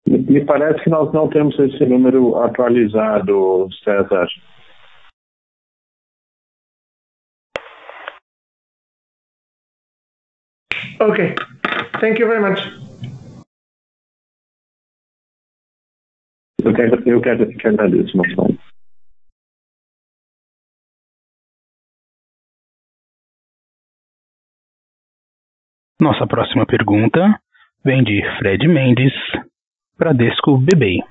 Me 0.08 0.39
parece 0.45 0.82
que 0.82 0.89
nós 0.89 1.12
não 1.13 1.28
temos 1.28 1.60
esse 1.60 1.86
número 1.86 2.41
atualizado, 2.41 3.67
César. 3.84 4.28
Okay. 11.02 11.36
Thank 12.00 12.19
you 12.19 12.28
very 12.28 12.39
much. 12.39 12.60
Eu 17.06 17.22
que 17.22 17.30
agradeço, 17.68 18.18
Marcelo. 18.18 18.58
Nossa 26.02 26.28
próxima 26.28 26.66
pergunta 26.66 27.40
vem 27.84 28.04
de 28.04 28.22
Fred 28.38 28.68
Mendes, 28.68 29.14
Bradesco 29.98 30.58
BBI. 30.58 31.02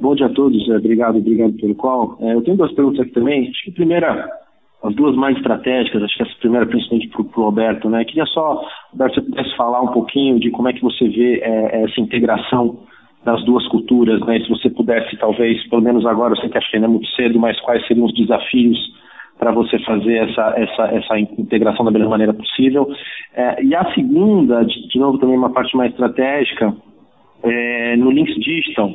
Bom 0.00 0.14
dia 0.14 0.26
a 0.26 0.32
todos. 0.32 0.68
Obrigado 0.68 1.22
pelo 1.22 1.74
call. 1.74 2.16
Eu 2.20 2.42
tenho 2.42 2.56
duas 2.56 2.72
perguntas 2.72 3.00
aqui 3.00 3.10
também. 3.12 3.48
Acho 3.48 3.64
que 3.64 3.70
a 3.70 3.74
primeira, 3.74 4.30
as 4.84 4.94
duas 4.94 5.16
mais 5.16 5.36
estratégicas, 5.36 6.02
acho 6.02 6.16
que 6.16 6.22
essa 6.22 6.38
primeira 6.38 6.66
principalmente 6.66 7.08
pro 7.08 7.24
Roberto, 7.42 7.90
né? 7.90 8.04
Queria 8.04 8.26
só, 8.26 8.62
Roberto, 8.92 9.14
se 9.14 9.20
você 9.20 9.30
pudesse 9.30 9.56
falar 9.56 9.82
um 9.82 9.92
pouquinho 9.92 10.38
de 10.40 10.50
como 10.50 10.68
é 10.68 10.72
que 10.72 10.82
você 10.82 11.08
vê 11.08 11.40
essa 11.40 12.00
integração 12.00 12.80
das 13.24 13.44
duas 13.44 13.66
culturas, 13.68 14.20
né? 14.20 14.40
Se 14.40 14.48
você 14.48 14.70
pudesse, 14.70 15.16
talvez, 15.18 15.62
pelo 15.68 15.82
menos 15.82 16.06
agora, 16.06 16.32
eu 16.32 16.36
sei 16.38 16.48
que 16.48 16.56
acho 16.56 16.70
que 16.70 16.76
ainda 16.76 16.86
é 16.86 16.90
muito 16.90 17.08
cedo, 17.08 17.38
mas 17.38 17.60
quais 17.60 17.86
seriam 17.86 18.06
os 18.06 18.14
desafios 18.14 18.78
para 19.38 19.52
você 19.52 19.78
fazer 19.80 20.28
essa 20.56 21.18
integração 21.18 21.84
da 21.84 21.90
melhor 21.90 22.08
maneira 22.08 22.32
possível. 22.32 22.88
E 23.62 23.74
a 23.74 23.92
segunda, 23.92 24.64
de 24.64 24.98
novo, 24.98 25.18
também 25.18 25.36
uma 25.36 25.52
parte 25.52 25.76
mais 25.76 25.92
estratégica, 25.92 26.74
no 27.98 28.10
Linx 28.10 28.34
Digital, 28.36 28.94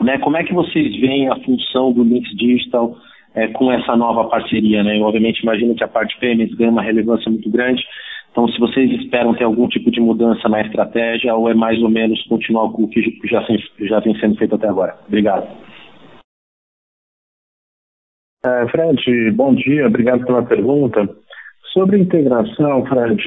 né? 0.00 0.18
Como 0.18 0.36
é 0.36 0.44
que 0.44 0.54
vocês 0.54 0.94
veem 1.00 1.28
a 1.28 1.36
função 1.36 1.92
do 1.92 2.04
Linx 2.04 2.30
Digital 2.36 2.96
com 3.54 3.70
essa 3.70 3.96
nova 3.96 4.28
parceria, 4.28 4.82
né? 4.82 4.98
Eu 4.98 5.02
obviamente 5.02 5.42
imagino 5.42 5.74
que 5.74 5.84
a 5.84 5.88
parte 5.88 6.18
payments 6.18 6.54
ganha 6.56 6.70
uma 6.70 6.82
relevância 6.82 7.30
muito 7.30 7.50
grande. 7.50 7.82
Então, 8.36 8.48
se 8.48 8.60
vocês 8.60 8.90
esperam 9.00 9.34
ter 9.34 9.44
algum 9.44 9.66
tipo 9.66 9.90
de 9.90 9.98
mudança 9.98 10.46
na 10.46 10.60
estratégia 10.60 11.34
ou 11.34 11.48
é 11.48 11.54
mais 11.54 11.80
ou 11.80 11.88
menos 11.88 12.22
continuar 12.24 12.64
o 12.64 12.86
que 12.86 13.00
já 13.24 13.98
vem 14.00 14.14
sendo 14.20 14.36
feito 14.36 14.54
até 14.54 14.68
agora? 14.68 14.94
Obrigado. 15.08 15.48
Fred, 18.70 19.30
bom 19.30 19.54
dia. 19.54 19.86
Obrigado 19.86 20.26
pela 20.26 20.42
pergunta. 20.44 21.08
Sobre 21.72 21.98
integração, 21.98 22.84
Fred, 22.84 23.22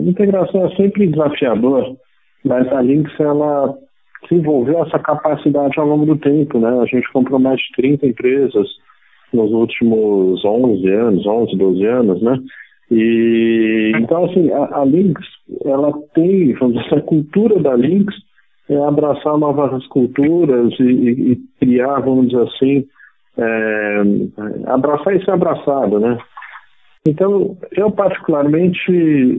integração 0.00 0.66
é 0.66 0.76
sempre 0.76 1.06
desafiador, 1.06 1.96
mas 2.44 2.70
a 2.70 2.82
Linx 2.82 3.18
ela 3.18 3.74
desenvolveu 4.28 4.84
essa 4.84 4.98
capacidade 4.98 5.80
ao 5.80 5.86
longo 5.86 6.04
do 6.04 6.18
tempo, 6.18 6.58
né? 6.58 6.68
A 6.82 6.84
gente 6.84 7.10
comprou 7.14 7.40
mais 7.40 7.58
de 7.58 7.72
30 7.76 8.08
empresas 8.08 8.68
nos 9.32 9.50
últimos 9.52 10.44
11 10.44 10.86
anos, 10.90 11.26
11, 11.26 11.56
12 11.56 11.86
anos, 11.86 12.22
né? 12.22 12.38
Então, 12.94 14.24
assim, 14.26 14.50
a 14.52 14.84
Linx, 14.84 15.20
ela 15.64 15.92
tem, 16.14 16.52
vamos 16.54 16.82
dizer, 16.82 16.96
a 16.96 17.02
cultura 17.02 17.58
da 17.58 17.74
Linx 17.74 18.14
é 18.68 18.76
abraçar 18.76 19.38
novas 19.38 19.86
culturas 19.86 20.72
e 20.78 21.40
criar, 21.58 22.00
vamos 22.00 22.28
dizer 22.28 22.42
assim, 22.42 22.86
abraçar 24.66 25.16
e 25.16 25.24
ser 25.24 25.30
abraçado, 25.30 25.98
né? 25.98 26.18
Então, 27.06 27.56
eu 27.72 27.90
particularmente 27.90 28.92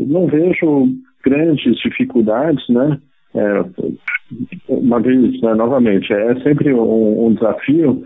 não 0.08 0.28
vejo 0.28 0.90
grandes 1.24 1.78
dificuldades, 1.78 2.68
né? 2.70 3.00
Uma 4.68 5.00
vez, 5.00 5.40
novamente, 5.42 6.12
é 6.12 6.36
sempre 6.42 6.74
um 6.74 7.34
desafio, 7.34 8.04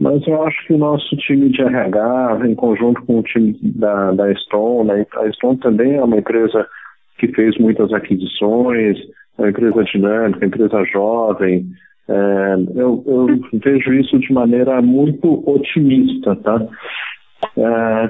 mas 0.00 0.26
eu 0.26 0.42
acho 0.42 0.66
que 0.66 0.72
o 0.72 0.78
nosso 0.78 1.14
time 1.18 1.50
de 1.50 1.60
RH, 1.60 2.40
em 2.46 2.54
conjunto 2.54 3.02
com 3.02 3.18
o 3.18 3.22
time 3.22 3.54
da 3.62 4.34
Stone, 4.34 4.88
né? 4.88 5.06
A 5.14 5.30
Stone 5.32 5.58
também 5.58 5.96
é 5.96 6.02
uma 6.02 6.16
empresa 6.16 6.66
que 7.18 7.28
fez 7.28 7.56
muitas 7.58 7.92
aquisições, 7.92 8.96
é 9.38 9.42
uma 9.42 9.50
empresa 9.50 9.84
dinâmica, 9.84 10.46
empresa 10.46 10.82
jovem. 10.86 11.66
Eu 12.74 13.04
vejo 13.52 13.92
isso 13.92 14.18
de 14.18 14.32
maneira 14.32 14.80
muito 14.80 15.48
otimista, 15.48 16.34
tá? 16.36 16.66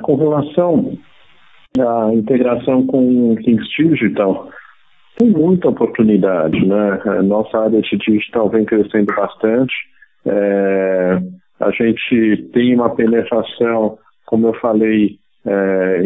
Com 0.03 0.15
relação 0.15 0.97
à 1.79 2.15
integração 2.15 2.87
com 2.87 3.33
o 3.33 3.35
Linx 3.35 3.65
Digital, 3.77 4.49
tem 5.19 5.29
muita 5.31 5.69
oportunidade, 5.69 6.65
né? 6.65 7.01
Nossa 7.25 7.59
área 7.59 7.83
de 7.83 7.97
digital 7.99 8.49
vem 8.49 8.65
crescendo 8.65 9.13
bastante. 9.15 9.75
A 11.61 11.71
gente 11.71 12.49
tem 12.53 12.75
uma 12.75 12.95
penetração, 12.95 13.99
como 14.27 14.49
eu 14.49 14.55
falei, 14.55 15.19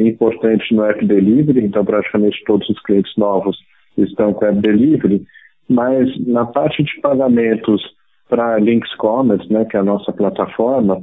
importante 0.04 0.74
no 0.74 0.84
app 0.84 1.04
delivery, 1.04 1.64
então 1.64 1.84
praticamente 1.84 2.42
todos 2.44 2.68
os 2.68 2.80
clientes 2.82 3.12
novos 3.16 3.56
estão 3.96 4.32
com 4.32 4.44
app 4.44 4.58
delivery, 4.60 5.22
mas 5.68 6.08
na 6.26 6.44
parte 6.44 6.82
de 6.82 7.00
pagamentos 7.00 7.82
pra 8.28 8.58
Linx 8.58 8.92
Commerce, 8.96 9.50
né, 9.52 9.64
que 9.64 9.76
é 9.76 9.80
a 9.80 9.84
nossa 9.84 10.12
plataforma, 10.12 11.02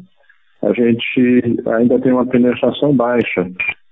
a 0.61 0.73
gente 0.73 1.59
ainda 1.67 1.99
tem 1.99 2.11
uma 2.11 2.25
penetração 2.25 2.93
baixa. 2.93 3.49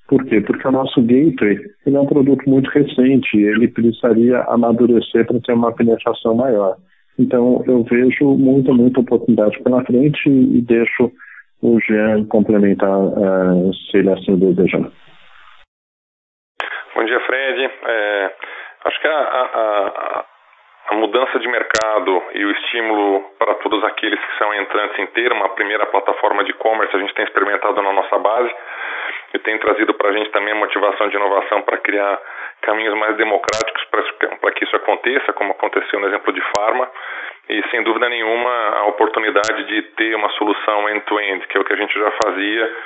Por 0.08 0.26
quê? 0.26 0.42
Porque 0.42 0.68
o 0.68 0.72
nosso 0.72 1.02
gateway, 1.02 1.58
ele 1.86 1.96
é 1.96 2.00
um 2.00 2.06
produto 2.06 2.50
muito 2.50 2.70
recente, 2.70 3.38
ele 3.38 3.68
precisaria 3.68 4.42
amadurecer 4.42 5.26
para 5.26 5.40
ter 5.40 5.54
uma 5.54 5.72
penetração 5.72 6.36
maior. 6.36 6.78
Então, 7.20 7.62
eu 7.68 7.84
vejo 7.84 8.26
muita 8.38 9.02
oportunidade 9.02 9.62
pela 9.62 9.84
frente 9.84 10.30
e 10.30 10.62
deixo 10.62 11.12
o 11.62 11.78
Jean 11.82 12.26
complementar, 12.28 12.98
se 13.92 13.98
ele 13.98 14.10
assim 14.10 14.40
desejar. 14.40 14.90
Bom 16.96 17.04
dia, 17.04 17.20
Fred. 17.20 17.72
Acho 18.86 19.02
que 19.02 19.08
a 19.08 20.26
mudança 20.94 21.40
de 21.40 21.48
mercado 21.50 22.24
e 22.34 22.46
o 22.46 22.52
estímulo 22.52 23.22
para 23.38 23.56
todos 23.56 23.84
aqueles 23.84 24.20
que 24.20 24.38
são 24.38 24.54
entrantes 24.56 24.98
em 25.00 25.08
ter 25.08 25.32
uma 25.34 25.50
primeira 25.50 25.86
plataforma 25.88 26.46
de 26.46 26.52
e-commerce, 26.52 26.96
a 26.96 27.00
gente 27.00 27.14
tem 27.14 27.26
experimentado 27.26 27.82
na 27.82 27.92
nossa 27.92 28.18
base 28.18 28.50
e 29.34 29.40
tem 29.40 29.58
trazido 29.60 29.94
pra 29.94 30.12
gente 30.12 30.30
também 30.32 30.54
a 30.54 30.58
motivação 30.58 31.08
de 31.08 31.16
inovação 31.16 31.62
para 31.62 31.78
criar 31.78 32.20
caminhos 32.62 32.96
mais 32.98 33.16
democráticos 33.18 33.86
para 33.86 34.52
que 34.52 34.64
isso 34.64 34.76
aconteça, 34.76 35.34
como 35.34 35.52
aconteceu 35.52 36.00
no 36.00 36.08
exemplo 36.08 36.34
de 36.34 36.42
Farma. 36.56 36.90
E 37.48 37.64
sem 37.70 37.84
dúvida 37.84 38.08
nenhuma, 38.10 38.50
a 38.78 38.86
oportunidade 38.86 39.64
de 39.64 39.82
ter 39.94 40.16
uma 40.16 40.30
solução 40.32 40.90
end-to-end, 40.90 41.48
que 41.48 41.58
é 41.58 41.62
o 41.62 41.66
que 41.66 41.74
a 41.74 41.78
gente 41.78 41.98
já 41.98 42.12
fazia 42.24 42.78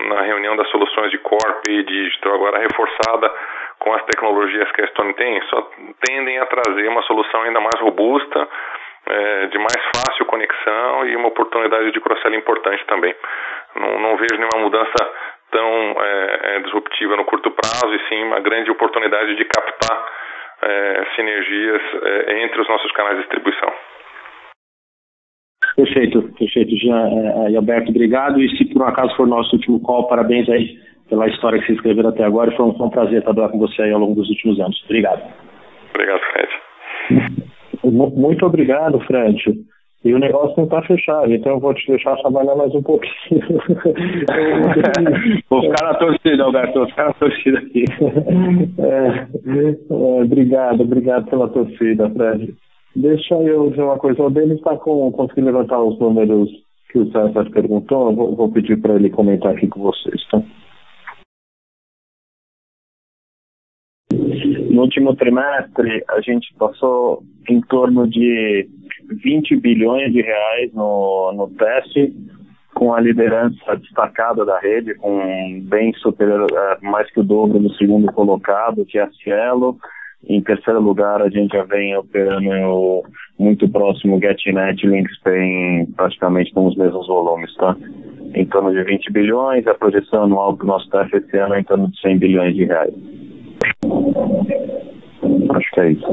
na 0.00 0.22
reunião 0.22 0.56
das 0.56 0.68
soluções 0.70 1.10
de 1.10 1.18
core 1.18 1.60
e 1.68 1.82
digital, 1.82 2.34
agora 2.34 2.58
reforçada 2.58 3.32
com 3.78 3.92
as 3.94 4.02
tecnologias 4.04 4.70
que 4.72 4.82
a 4.82 4.86
Stone 4.88 5.14
tem, 5.14 5.40
só 5.42 5.70
tendem 6.06 6.38
a 6.38 6.46
trazer 6.46 6.88
uma 6.88 7.02
solução 7.02 7.42
ainda 7.42 7.60
mais 7.60 7.78
robusta, 7.80 8.48
de 9.50 9.58
mais 9.58 9.82
fácil 9.96 10.24
conexão 10.26 11.06
e 11.06 11.16
uma 11.16 11.28
oportunidade 11.28 11.90
de 11.90 12.00
cross-sell 12.00 12.34
importante 12.34 12.84
também. 12.86 13.14
Não 13.74 14.16
vejo 14.16 14.36
nenhuma 14.36 14.58
mudança 14.58 15.12
tão 15.50 15.94
disruptiva 16.64 17.16
no 17.16 17.24
curto 17.24 17.50
prazo, 17.50 17.94
e 17.94 18.08
sim 18.08 18.22
uma 18.24 18.40
grande 18.40 18.70
oportunidade 18.70 19.36
de 19.36 19.44
captar 19.44 20.06
sinergias 21.16 21.82
entre 22.44 22.60
os 22.60 22.68
nossos 22.68 22.92
canais 22.92 23.16
de 23.16 23.22
distribuição. 23.22 23.72
Perfeito, 25.76 26.76
Jean. 26.76 27.56
Alberto, 27.56 27.90
obrigado. 27.90 28.40
Se 28.56 28.64
por 28.72 28.82
um 28.82 28.86
acaso 28.86 29.14
for 29.16 29.26
nosso 29.26 29.56
último 29.56 29.80
call, 29.80 30.08
parabéns 30.08 30.48
aí 30.48 30.78
pela 31.08 31.28
história 31.28 31.58
que 31.58 31.66
vocês 31.66 31.78
escreveram 31.78 32.10
até 32.10 32.24
agora. 32.24 32.54
Foi 32.56 32.66
um 32.66 32.90
prazer 32.90 33.22
trabalhar 33.22 33.48
com 33.48 33.58
você 33.58 33.82
aí 33.82 33.92
ao 33.92 34.00
longo 34.00 34.14
dos 34.14 34.28
últimos 34.28 34.60
anos. 34.60 34.80
Obrigado. 34.84 35.22
Obrigado, 35.90 36.20
Fred. 36.32 36.48
Muito 37.84 38.46
obrigado, 38.46 39.00
Fred. 39.00 39.42
O 40.02 40.18
negócio 40.18 40.54
não 40.56 40.66
tá 40.66 40.80
fechado, 40.82 41.30
então 41.30 41.52
eu 41.52 41.60
vou 41.60 41.74
te 41.74 41.86
deixar 41.86 42.16
trabalhar 42.16 42.56
mais 42.56 42.74
um 42.74 42.82
pouquinho. 42.82 43.12
Vou 45.50 45.62
ficar 45.62 45.84
na 45.84 45.94
torcida, 45.94 46.42
Alberto, 46.42 46.78
vou 46.78 46.88
ficar 46.88 47.08
na 47.08 47.12
torcida 47.14 47.58
aqui. 47.58 47.84
Obrigado 49.90 51.26
pela 51.26 51.48
torcida, 51.48 52.08
Fred. 52.10 52.54
Deixa 52.96 53.34
eu 53.34 53.70
dizer 53.70 53.82
uma 53.82 53.98
coisa. 53.98 54.22
O 54.22 54.30
Denis 54.30 54.60
tá 54.62 54.76
conseguindo 54.76 55.46
levantar 55.46 55.82
os 55.82 55.98
números 55.98 56.48
que 56.90 56.98
o 56.98 57.10
César 57.12 57.50
perguntou. 57.50 58.14
Vou 58.14 58.50
pedir 58.50 58.80
pra 58.80 58.94
ele 58.94 59.10
comentar 59.10 59.52
aqui 59.52 59.68
com 59.68 59.80
vocês, 59.80 60.26
tá? 60.30 60.42
No 64.80 64.84
último 64.84 65.14
trimestre, 65.14 66.02
a 66.08 66.22
gente 66.22 66.54
passou 66.58 67.22
em 67.46 67.60
torno 67.60 68.08
de 68.08 68.66
20 69.22 69.56
bilhões 69.56 70.10
de 70.10 70.22
reais 70.22 70.72
no, 70.72 71.32
no 71.34 71.48
teste, 71.50 72.14
com 72.72 72.94
a 72.94 73.00
liderança 73.00 73.76
destacada 73.76 74.42
da 74.42 74.58
rede, 74.58 74.94
com 74.94 75.60
bem 75.64 75.92
superior, 75.94 76.46
é, 76.50 76.78
mais 76.80 77.10
que 77.12 77.20
o 77.20 77.22
dobro 77.22 77.58
do 77.58 77.70
segundo 77.74 78.10
colocado, 78.12 78.86
que 78.86 78.96
é 78.96 79.02
a 79.02 79.10
Cielo. 79.22 79.76
Em 80.26 80.40
terceiro 80.40 80.80
lugar, 80.80 81.20
a 81.20 81.28
gente 81.28 81.52
já 81.52 81.64
vem 81.64 81.94
operando 81.96 83.02
muito 83.38 83.68
próximo 83.68 84.18
GetNet 84.18 84.82
e 84.82 84.88
LinksPay 84.88 85.88
praticamente 85.94 86.54
com 86.54 86.66
os 86.66 86.76
mesmos 86.76 87.06
volumes, 87.06 87.54
tá? 87.56 87.76
Em 88.34 88.46
torno 88.46 88.72
de 88.72 88.82
20 88.82 89.12
bilhões, 89.12 89.66
a 89.66 89.74
projeção 89.74 90.24
anual 90.24 90.56
para 90.56 90.64
o 90.64 90.68
nosso 90.68 90.88
TAF 90.88 91.14
esse 91.14 91.36
ano 91.36 91.54
é 91.54 91.60
em 91.60 91.64
torno 91.64 91.90
de 91.90 92.00
100 92.00 92.18
bilhões 92.18 92.54
de 92.54 92.64
reais. 92.64 93.19
Acho 95.54 95.70
que 95.72 95.80
é 95.80 95.90
isso. 95.92 96.06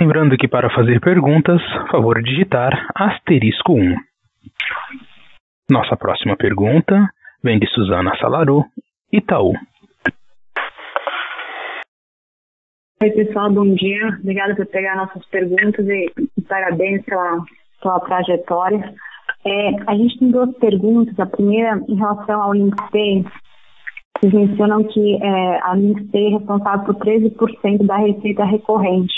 Lembrando 0.00 0.36
que 0.38 0.48
para 0.48 0.70
fazer 0.70 0.98
perguntas, 1.00 1.60
favor 1.90 2.22
digitar 2.22 2.88
asterisco 2.94 3.74
1. 3.74 3.96
Nossa 5.70 5.96
próxima 5.96 6.36
pergunta 6.36 7.08
vem 7.44 7.58
de 7.58 7.66
Suzana 7.68 8.16
Salaru, 8.18 8.64
Itaú. 9.12 9.52
Oi, 13.02 13.10
pessoal, 13.12 13.50
bom 13.50 13.74
dia. 13.74 14.08
Obrigada 14.20 14.54
por 14.56 14.66
pegar 14.66 14.96
nossas 14.96 15.24
perguntas 15.26 15.86
e, 15.86 16.12
parabéns 16.48 17.04
pela, 17.04 17.44
pela 17.80 18.00
trajetória. 18.00 18.94
É, 19.44 19.70
a 19.86 19.94
gente 19.96 20.18
tem 20.18 20.30
duas 20.30 20.54
perguntas. 20.56 21.18
A 21.18 21.26
primeira, 21.26 21.82
em 21.88 21.94
relação 21.94 22.42
ao 22.42 22.52
LinkPay, 22.52 23.24
vocês 24.20 24.32
mencionam 24.34 24.84
que 24.84 25.16
é, 25.22 25.60
a 25.62 25.74
LinkPay 25.74 26.26
é 26.26 26.38
responsável 26.38 26.84
por 26.84 26.96
13% 26.96 27.86
da 27.86 27.96
receita 27.96 28.44
recorrente. 28.44 29.14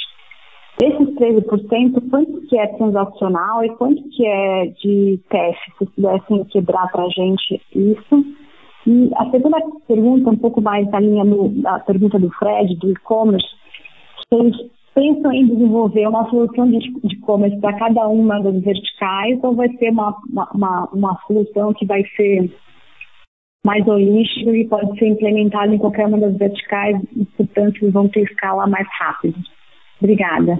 Desses 0.78 1.14
13%, 1.16 2.11
quanto 2.11 2.40
que 2.48 2.58
é 2.58 2.66
transacional 2.66 3.64
e 3.64 3.70
quanto 3.76 4.02
que 4.11 4.26
é 4.26 4.66
de 4.82 5.20
teste? 5.28 5.72
Se 5.78 5.87
pudessem 5.87 6.44
quebrar 6.44 6.90
para 6.90 7.04
a 7.04 7.08
gente 7.08 7.61
isso. 7.74 8.24
E 8.87 9.11
a 9.16 9.30
segunda 9.30 9.58
pergunta, 9.87 10.30
um 10.30 10.37
pouco 10.37 10.61
mais 10.61 10.88
na 10.90 10.98
linha 10.98 11.24
do, 11.24 11.48
da 11.62 11.78
pergunta 11.80 12.18
do 12.18 12.30
Fred, 12.30 12.74
do 12.76 12.90
e-commerce, 12.90 13.46
pensam 14.94 15.33
em 15.33 15.46
desenvolver 15.46 16.07
uma 16.07 16.28
solução 16.28 16.70
de 16.70 16.78
e-commerce 17.05 17.59
para 17.61 17.78
cada 17.78 18.09
uma 18.09 18.40
das 18.42 18.61
verticais 18.62 19.38
ou 19.42 19.55
vai 19.55 19.68
ser 19.76 19.90
uma, 19.90 20.16
uma, 20.55 20.88
uma 20.92 21.18
solução 21.26 21.72
que 21.72 21.87
vai 21.87 22.05
ser 22.16 22.50
mais 23.64 23.87
holística 23.87 24.50
e 24.50 24.66
pode 24.68 24.98
ser 24.98 25.07
implementada 25.07 25.74
em 25.74 25.78
qualquer 25.78 26.07
uma 26.07 26.18
das 26.18 26.37
verticais 26.37 27.00
e, 27.16 27.24
portanto, 27.37 27.90
vão 27.90 28.09
ter 28.09 28.22
escala 28.22 28.66
mais 28.66 28.87
rápido? 28.98 29.38
Obrigada. 30.00 30.59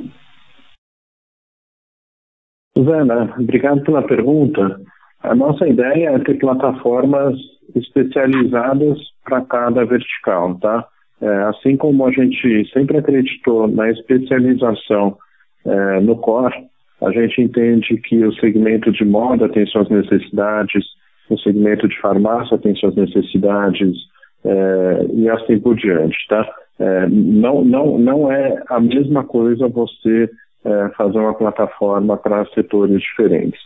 Susana, 2.77 3.35
obrigado 3.38 3.83
pela 3.83 4.03
pergunta. 4.03 4.81
A 5.21 5.35
nossa 5.35 5.66
ideia 5.68 6.11
é 6.11 6.18
ter 6.21 6.38
plataformas 6.38 7.37
especializadas 7.75 8.99
para 9.25 9.42
cada 9.42 9.85
vertical, 9.85 10.59
tá? 10.59 10.88
É, 11.23 11.43
assim 11.45 11.77
como 11.77 12.05
a 12.05 12.11
gente 12.11 12.69
sempre 12.73 12.99
acreditou 12.99 13.69
na 13.69 13.89
especialização 13.91 15.17
é, 15.65 16.01
no 16.01 16.17
core, 16.17 16.67
a 17.01 17.13
gente 17.13 17.41
entende 17.41 17.97
que 17.99 18.25
o 18.25 18.33
segmento 18.35 18.91
de 18.91 19.05
moda 19.05 19.49
tem 19.49 19.65
suas 19.67 19.89
necessidades, 19.89 20.85
o 21.31 21.39
segmento 21.39 21.87
de 21.87 21.97
farmácia 22.01 22.59
tem 22.59 22.75
suas 22.75 22.97
necessidades 22.97 23.97
é, 24.45 25.07
e 25.15 25.29
assim 25.29 25.61
por 25.61 25.77
diante, 25.77 26.17
tá? 26.29 26.45
É, 26.81 27.07
não, 27.09 27.65
não, 27.65 27.99
não 27.99 28.33
é 28.33 28.61
a 28.69 28.81
mesma 28.81 29.23
coisa 29.23 29.69
você 29.69 30.29
é, 30.65 30.89
fazer 30.97 31.19
uma 31.19 31.35
plataforma 31.35 32.17
para 32.17 32.45
setores 32.47 33.01
diferentes. 33.01 33.61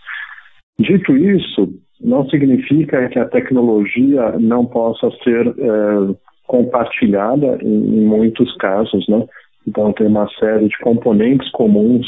Dito 0.79 1.17
isso, 1.17 1.73
não 1.99 2.29
significa 2.29 3.09
que 3.09 3.19
a 3.19 3.29
tecnologia 3.29 4.33
não 4.39 4.67
possa 4.67 5.11
ser 5.25 5.47
é, 5.47 6.26
compartilhada 6.47 7.59
em, 7.63 7.99
em, 7.99 8.05
muitos 8.05 8.55
casos, 8.57 9.07
né? 9.09 9.27
Então 9.67 9.93
tem 9.93 10.07
uma 10.07 10.29
série 10.39 10.69
de 10.69 10.79
componentes 10.79 11.51
comuns 11.51 12.07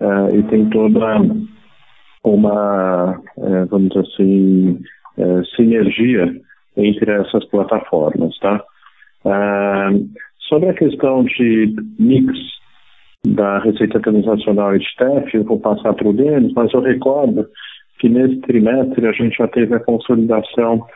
é, 0.00 0.36
e 0.36 0.42
tem 0.44 0.68
toda 0.70 1.20
uma, 2.24 3.20
é, 3.38 3.64
vamos 3.66 3.88
dizer 3.88 4.06
assim, 4.06 4.78
é, 5.18 5.42
sinergia 5.56 6.32
entre 6.76 7.10
essas 7.10 7.44
plataformas, 7.46 8.38
tá? 8.38 8.62
Sobre 10.48 10.68
a 10.70 10.74
questão 10.74 11.24
de 11.24 11.74
mix 11.98 12.32
da 13.26 13.58
Receita 13.58 14.00
Transacional 14.00 14.74
e 14.74 14.78
de 14.78 14.96
TEF, 14.96 15.34
eu 15.34 15.44
vou 15.44 15.60
passar 15.60 15.92
para 15.92 16.08
o 16.08 16.12
Denis, 16.12 16.52
mas 16.54 16.72
eu 16.72 16.80
recordo 16.80 17.46
que 17.98 18.08
nesse 18.08 18.40
trimestre 18.40 19.06
a 19.06 19.12
gente 19.12 19.36
já 19.36 19.46
teve 19.48 19.74
a 19.74 19.80
consolidação 19.80 20.86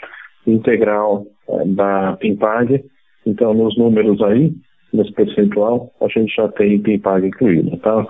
integral 0.46 1.26
é, 1.48 1.64
da 1.66 2.16
Pimpag, 2.16 2.84
então 3.26 3.54
nos 3.54 3.76
números 3.76 4.22
aí, 4.22 4.52
nesse 4.92 5.12
percentual, 5.12 5.90
a 6.00 6.08
gente 6.08 6.34
já 6.34 6.48
tem 6.48 6.80
Pimpag 6.80 7.26
incluído, 7.26 7.76
tá? 7.78 8.06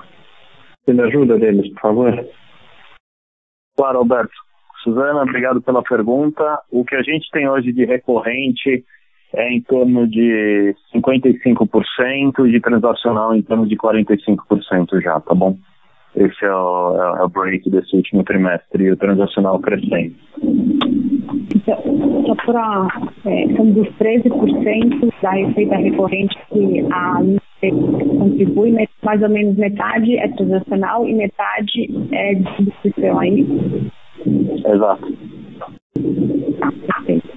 Você 0.84 0.92
me 0.92 1.02
ajuda, 1.02 1.38
Denis, 1.38 1.72
por 1.74 1.80
favor? 1.80 2.28
Claro, 3.76 3.98
Alberto. 3.98 4.34
Suzana, 4.82 5.22
obrigado 5.22 5.62
pela 5.62 5.82
pergunta. 5.82 6.60
O 6.70 6.84
que 6.84 6.94
a 6.94 7.02
gente 7.02 7.30
tem 7.30 7.48
hoje 7.48 7.72
de 7.72 7.86
recorrente 7.86 8.84
é 9.32 9.50
em 9.50 9.62
torno 9.62 10.06
de 10.06 10.74
55% 10.94 12.46
e 12.46 12.52
de 12.52 12.60
transacional 12.60 13.34
em 13.34 13.42
torno 13.42 13.66
de 13.66 13.76
45% 13.76 15.00
já, 15.02 15.18
tá 15.20 15.34
bom? 15.34 15.56
Esse 16.16 16.44
é 16.44 16.54
o, 16.54 17.16
é 17.18 17.24
o 17.24 17.28
break 17.28 17.68
desse 17.70 17.96
último 17.96 18.22
trimestre 18.22 18.84
e 18.84 18.92
o 18.92 18.96
transacional 18.96 19.58
crescendo. 19.58 20.14
Só 21.64 22.34
para. 22.46 22.88
É, 23.26 23.56
são 23.56 23.70
dos 23.72 23.88
13% 23.98 25.12
da 25.22 25.30
receita 25.30 25.76
recorrente 25.76 26.36
que 26.52 26.86
a 26.92 27.20
contribui, 27.70 28.74
mais 29.02 29.22
ou 29.22 29.28
menos 29.28 29.56
metade 29.56 30.16
é 30.18 30.28
transacional 30.28 31.08
e 31.08 31.14
metade 31.14 31.90
é 32.12 32.34
distribuição 32.34 33.18
aí? 33.18 33.46
Exato. 34.66 35.12
Tá, 36.58 36.72
perfeito. 36.86 37.28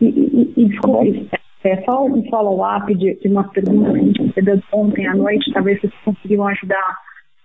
E, 0.00 0.06
e, 0.06 0.52
e 0.56 0.64
desculpe, 0.66 1.28
é 1.64 1.82
só 1.82 2.04
um 2.06 2.24
follow-up 2.30 2.94
de, 2.94 3.14
de 3.16 3.28
uma 3.28 3.44
pergunta 3.44 3.92
que 3.92 3.98
a 3.98 4.02
gente 4.02 4.22
recebeu 4.22 4.60
ontem 4.72 5.06
à 5.06 5.14
noite, 5.14 5.52
talvez 5.52 5.80
vocês 5.80 5.92
conseguiram 6.04 6.46
ajudar 6.48 6.96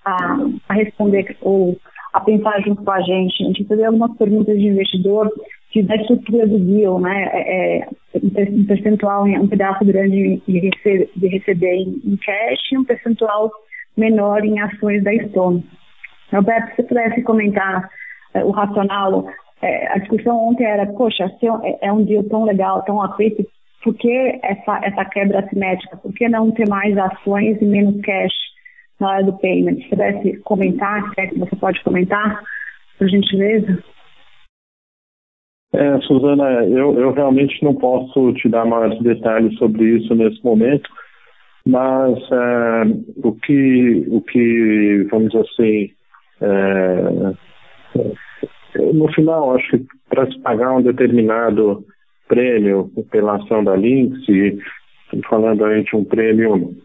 a, 0.06 0.38
a, 0.70 0.74
responder 0.74 1.38
ou 1.42 1.78
a 2.14 2.20
pensar 2.20 2.62
junto 2.62 2.84
com 2.84 2.92
a 2.92 3.02
gente. 3.02 3.44
A 3.44 3.48
gente 3.48 3.64
recebeu 3.64 3.88
algumas 3.88 4.18
perguntas 4.18 4.58
de 4.58 4.68
investidor 4.68 5.32
que 5.72 5.82
da 5.82 5.96
estrutura 5.96 6.48
do 6.48 6.60
deal, 6.60 7.00
né, 7.00 7.30
é, 7.34 7.80
é 7.80 7.88
um 8.14 8.66
percentual, 8.66 9.26
um 9.26 9.48
pedaço 9.48 9.84
grande 9.84 10.42
de 10.48 10.60
receber, 10.60 11.10
de 11.16 11.28
receber 11.28 11.76
em, 11.76 12.18
cash 12.18 12.72
e 12.72 12.78
um 12.78 12.84
percentual 12.84 13.52
menor 13.98 14.46
em 14.46 14.60
ações 14.60 15.04
da 15.04 15.12
Stone. 15.30 15.66
Roberto, 16.32 16.70
se 16.70 16.76
você 16.76 16.84
pudesse 16.84 17.22
comentar 17.24 17.90
é, 18.36 18.44
o 18.44 18.52
racional 18.52 19.26
é, 19.64 19.94
a 19.94 19.98
discussão 19.98 20.50
ontem 20.50 20.66
era, 20.66 20.86
poxa, 20.88 21.24
é, 21.24 21.88
é 21.88 21.92
um 21.92 22.04
deal 22.04 22.24
tão 22.26 22.44
legal, 22.44 22.84
tão 22.84 23.02
aceito, 23.02 23.44
por 23.84 23.96
que 23.96 24.40
essa, 24.44 24.80
essa 24.84 25.06
quebra 25.06 25.40
assimétrica? 25.40 25.98
Por 25.98 26.14
que 26.14 26.28
não 26.30 26.52
ter 26.52 26.68
mais 26.68 26.98
ações 26.98 27.62
e 27.62 27.66
menos 27.66 28.00
cash 28.02 28.34
na 29.00 29.10
hora 29.10 29.24
do 29.24 29.38
payment? 29.40 29.78
Se 29.78 29.90
pudesse 29.90 30.38
comentar, 30.40 31.14
se 31.14 31.22
é 31.22 31.28
que 31.28 31.40
você 31.40 31.56
pode 31.56 31.84
comentar, 31.84 32.42
por 32.98 33.10
gentileza? 33.10 33.84
É, 35.74 36.00
Suzana, 36.02 36.66
eu, 36.66 37.00
eu 37.00 37.12
realmente 37.12 37.64
não 37.64 37.74
posso 37.74 38.32
te 38.34 38.48
dar 38.48 38.64
maiores 38.66 39.00
detalhes 39.02 39.58
sobre 39.58 39.98
isso 39.98 40.14
nesse 40.14 40.44
momento, 40.44 40.88
mas 41.66 42.20
é, 42.32 42.84
o, 43.24 43.34
que, 43.34 44.06
o 44.08 44.22
que, 44.22 45.08
vamos 45.10 45.32
dizer 45.32 45.44
assim, 45.44 45.90
é, 46.42 47.34
no 48.94 49.12
final, 49.14 49.56
acho 49.56 49.68
que 49.72 49.86
para 50.10 50.30
se 50.32 50.40
pagar 50.42 50.76
um 50.76 50.82
determinado 50.82 51.84
prêmio 52.28 52.92
pela 53.10 53.38
ação 53.38 53.64
da 53.64 53.76
Lynx, 53.76 54.20
falando 55.30 55.66
aí 55.66 55.84
de 55.84 55.96
um 55.96 56.04
prêmio 56.04 56.76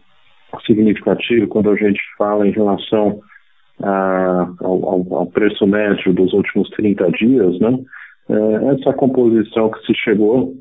significativo, 0.65 1.47
quando 1.47 1.69
a 1.69 1.75
gente 1.75 2.01
fala 2.17 2.47
em 2.47 2.51
relação 2.51 3.19
a, 3.81 4.49
ao, 4.61 5.13
ao, 5.15 5.25
preço 5.27 5.65
médio 5.65 6.13
dos 6.13 6.33
últimos 6.33 6.69
30 6.71 7.11
dias, 7.11 7.59
né? 7.59 7.79
É, 8.29 8.75
essa 8.75 8.93
composição 8.93 9.71
que 9.71 9.85
se 9.85 9.95
chegou 9.95 10.53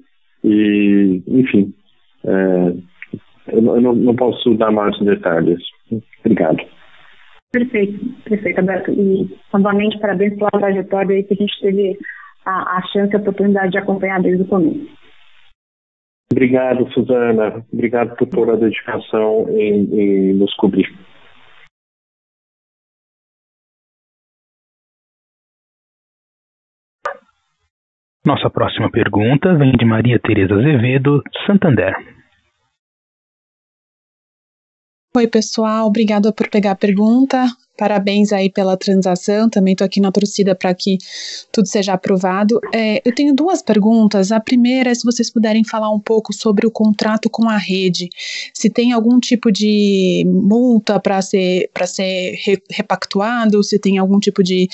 e, 0.43 1.23
enfim, 1.27 1.75
é, 2.25 2.75
eu, 3.49 3.63
não, 3.63 3.95
não 3.95 4.17
posso 4.17 4.55
dar 4.55 4.71
mais 4.71 4.99
detalhes. 5.01 5.61
Obrigado. 6.21 6.63
Perfeito, 7.53 7.99
perfeito, 8.25 8.59
Alberto. 8.59 8.91
E, 8.93 9.37
novamente, 9.53 9.99
parabéns 9.99 10.37
pela 10.37 10.51
trajetória 10.51 11.17
aí 11.17 11.25
que 11.25 11.35
a 11.35 11.37
gente 11.37 11.61
teve 11.61 11.99
a, 12.45 12.79
a 12.79 12.83
chance 12.93 13.13
e 13.13 13.17
a 13.17 13.21
oportunidade 13.21 13.73
de 13.73 13.79
acompanhar 13.79 14.21
desde 14.21 14.43
o 14.43 14.47
começo. 14.47 14.98
Obrigado, 16.31 16.91
Suzana. 16.93 17.65
Obrigado 17.73 18.17
por 18.17 18.29
toda 18.29 18.53
a 18.53 18.57
dedicação 18.57 19.49
em, 19.51 19.85
em 19.93 20.35
nos 20.35 20.55
cobrir. 20.55 20.87
Nossa 28.25 28.51
próxima 28.51 28.91
pergunta 28.91 29.57
vem 29.57 29.73
de 29.73 29.87
Maria 29.87 30.21
Tereza 30.21 30.55
Azevedo, 30.55 31.23
Santander. 31.47 31.95
Oi, 35.17 35.27
pessoal. 35.27 35.87
Obrigada 35.87 36.31
por 36.33 36.51
pegar 36.51 36.73
a 36.73 36.77
pergunta. 36.77 37.47
Parabéns 37.79 38.33
aí 38.33 38.51
pela 38.51 38.77
transação. 38.77 39.49
Também 39.49 39.73
estou 39.73 39.85
aqui 39.85 40.01
na 40.01 40.11
torcida 40.11 40.53
para 40.53 40.75
que 40.75 40.99
tudo 41.53 41.69
seja 41.69 41.93
aprovado. 41.93 42.59
É, 42.75 43.01
eu 43.05 43.15
tenho 43.15 43.33
duas 43.33 43.63
perguntas. 43.63 44.33
A 44.33 44.41
primeira 44.41 44.91
é 44.91 44.95
se 44.95 45.05
vocês 45.05 45.31
puderem 45.31 45.63
falar 45.63 45.91
um 45.93 46.01
pouco 46.01 46.33
sobre 46.33 46.67
o 46.67 46.71
contrato 46.73 47.31
com 47.31 47.49
a 47.49 47.57
rede. 47.57 48.09
Se 48.53 48.69
tem 48.69 48.93
algum 48.93 49.21
tipo 49.21 49.53
de 49.53 50.25
multa 50.27 50.99
para 50.99 51.23
ser 51.23 51.71
para 51.73 51.87
ser 51.87 52.35
re, 52.45 52.61
repactuado, 52.69 53.63
se 53.63 53.79
tem 53.79 53.97
algum 53.97 54.19
tipo 54.19 54.43
de 54.43 54.69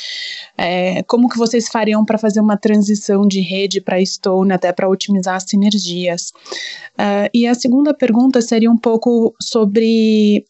é, 0.56 1.02
como 1.02 1.28
que 1.28 1.36
vocês 1.36 1.68
fariam 1.68 2.06
para 2.06 2.16
fazer 2.16 2.40
uma 2.40 2.56
transição 2.56 3.28
de 3.28 3.40
rede 3.40 3.82
para 3.82 4.02
Stone 4.02 4.50
até 4.50 4.72
para 4.72 4.88
otimizar 4.88 5.36
as 5.36 5.44
sinergias. 5.44 6.32
Uh, 6.94 7.28
e 7.34 7.46
a 7.46 7.54
segunda 7.54 7.92
pergunta 7.92 8.40
seria 8.40 8.70
um 8.70 8.78
pouco 8.78 9.34
sobre 9.42 10.46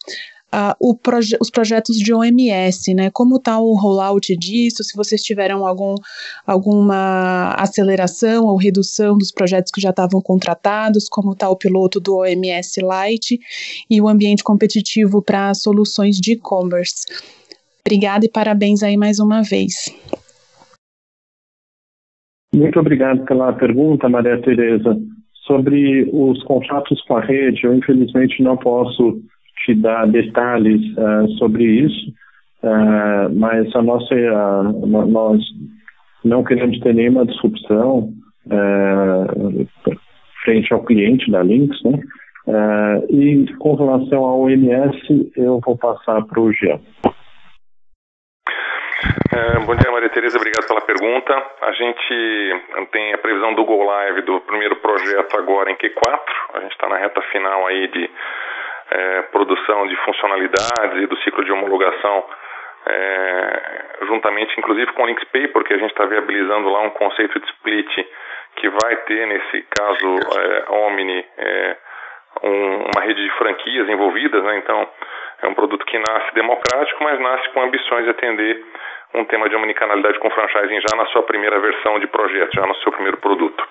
uh, 0.81 0.97
proje 0.97 1.37
os 1.41 1.51
projetos 1.51 1.97
de 1.97 2.13
OMS, 2.13 2.95
né? 2.95 3.11
Como 3.13 3.37
está 3.37 3.59
o 3.59 3.75
rollout 3.75 4.37
disso? 4.37 4.85
Se 4.85 4.97
vocês 4.97 5.23
tiveram 5.23 5.67
algum, 5.67 5.95
alguma 6.47 7.55
aceleração 7.59 8.47
ou 8.47 8.57
redução 8.57 9.19
dos 9.19 9.33
projetos 9.33 9.73
que 9.73 9.81
já 9.81 9.91
estavam 9.91 10.21
contratados, 10.21 11.09
como 11.09 11.33
está 11.33 11.49
o 11.49 11.57
piloto 11.57 12.01
do 12.01 12.19
OMS 12.19 12.81
Lite 12.81 13.39
e 13.91 14.01
o 14.01 14.09
ambiente 14.09 14.45
competitivo 14.45 15.23
para 15.23 15.53
soluções 15.55 16.17
de 16.17 16.33
e-commerce. 16.33 17.05
Obrigada 17.87 18.25
e 18.25 18.31
parabéns 18.31 18.83
aí 18.83 18.97
mais 18.97 19.19
uma 19.19 19.43
vez. 19.43 19.95
Muito 22.55 22.79
obrigado 22.79 23.25
pela 23.25 23.53
pergunta, 23.53 24.09
Maria 24.09 24.41
Tereza. 24.41 24.97
Sobre 25.45 26.09
os 26.11 26.43
contratos 26.45 27.03
com 27.03 27.17
a 27.17 27.21
rede, 27.21 27.65
eu 27.65 27.75
infelizmente 27.75 28.43
não 28.43 28.57
posso 28.57 29.21
te 29.65 29.75
dar 29.75 30.07
detalhes 30.07 30.81
uh, 30.97 31.29
sobre 31.39 31.65
isso, 31.65 32.11
uh, 32.63 33.33
mas 33.35 33.75
a 33.75 33.83
nossa, 33.83 34.15
uh, 34.15 34.87
nós 34.87 35.43
não 36.25 36.45
queremos 36.45 36.79
ter 36.81 36.95
nenhuma 36.95 37.27
disrupção 37.27 38.13
frente 40.45 40.73
ao 40.75 40.85
cliente 40.85 41.31
da 41.31 41.43
Lynx, 41.43 41.83
né? 41.83 41.99
e 43.09 43.47
com 43.59 43.75
relação 43.75 44.23
ao 44.23 44.41
OMS, 44.43 45.33
eu 45.35 45.61
vou 45.65 45.79
passar 45.79 46.23
para 46.27 46.41
o 46.41 46.53
Jean. 46.53 46.79
bom 49.65 49.75
dia, 49.77 49.91
Maria 49.91 50.11
Tereza, 50.11 50.37
obrigado 50.37 50.67
pela 50.67 50.83
pergunta. 50.83 51.33
A 51.63 51.73
gente 51.73 52.87
tem 52.93 53.15
a 53.15 53.19
previsão 53.19 53.55
do 53.55 53.65
Go 53.65 53.83
Live 53.83 54.23
do 54.23 54.41
primeiro 54.43 54.77
projeto 54.77 55.39
agora 55.39 55.71
em 55.71 55.77
Q4. 55.77 56.21
A 56.55 56.61
gente 56.61 56.73
está 56.73 56.87
na 56.87 56.99
reta 56.99 57.23
final 57.33 57.67
aí 57.67 57.89
de 57.89 58.11
é, 58.91 59.23
produção 59.23 59.87
de 59.87 59.97
funcionalidades 59.97 61.03
e 61.03 61.07
do 61.07 61.17
ciclo 61.19 61.45
de 61.45 61.53
homologação, 61.53 62.25
é, 62.87 63.85
juntamente 64.03 64.59
inclusive 64.59 64.93
com 64.93 65.03
o 65.03 65.07
LinksPay, 65.07 65.49
porque 65.49 65.75
a 65.75 65.79
gente 65.79 65.91
está 65.91 66.05
viabilizando 66.05 66.69
lá 66.69 66.81
um 66.81 66.91
conceito 66.91 67.39
de 67.41 67.47
split 67.47 68.07
que 68.57 68.69
vai 68.69 68.97
ter, 68.97 69.27
nesse 69.27 69.63
caso, 69.63 70.17
é, 70.39 70.71
Omni, 70.71 71.25
é, 71.39 71.77
um, 72.43 72.85
uma 72.95 73.03
rede 73.03 73.23
de 73.23 73.31
franquias 73.37 73.89
envolvidas, 73.89 74.43
né? 74.45 74.59
então 74.59 74.89
é 75.43 75.49
um 75.49 75.55
produto 75.55 75.85
que 75.87 75.99
nasce 75.99 76.35
democrático, 76.35 77.03
mas 77.03 77.19
nasce 77.21 77.49
com 77.51 77.63
ambições 77.63 78.05
de 78.05 78.11
atender 78.11 78.65
um 79.15 79.25
tema 79.25 79.49
de 79.49 79.55
omnicanalidade 79.55 80.19
com 80.19 80.31
franchising 80.31 80.81
já 80.81 80.97
na 80.97 81.07
sua 81.07 81.23
primeira 81.23 81.59
versão 81.61 81.99
de 82.01 82.07
projeto, 82.09 82.53
já 82.53 82.67
no 82.67 82.75
seu 82.77 82.91
primeiro 82.93 83.17
produto. 83.19 83.65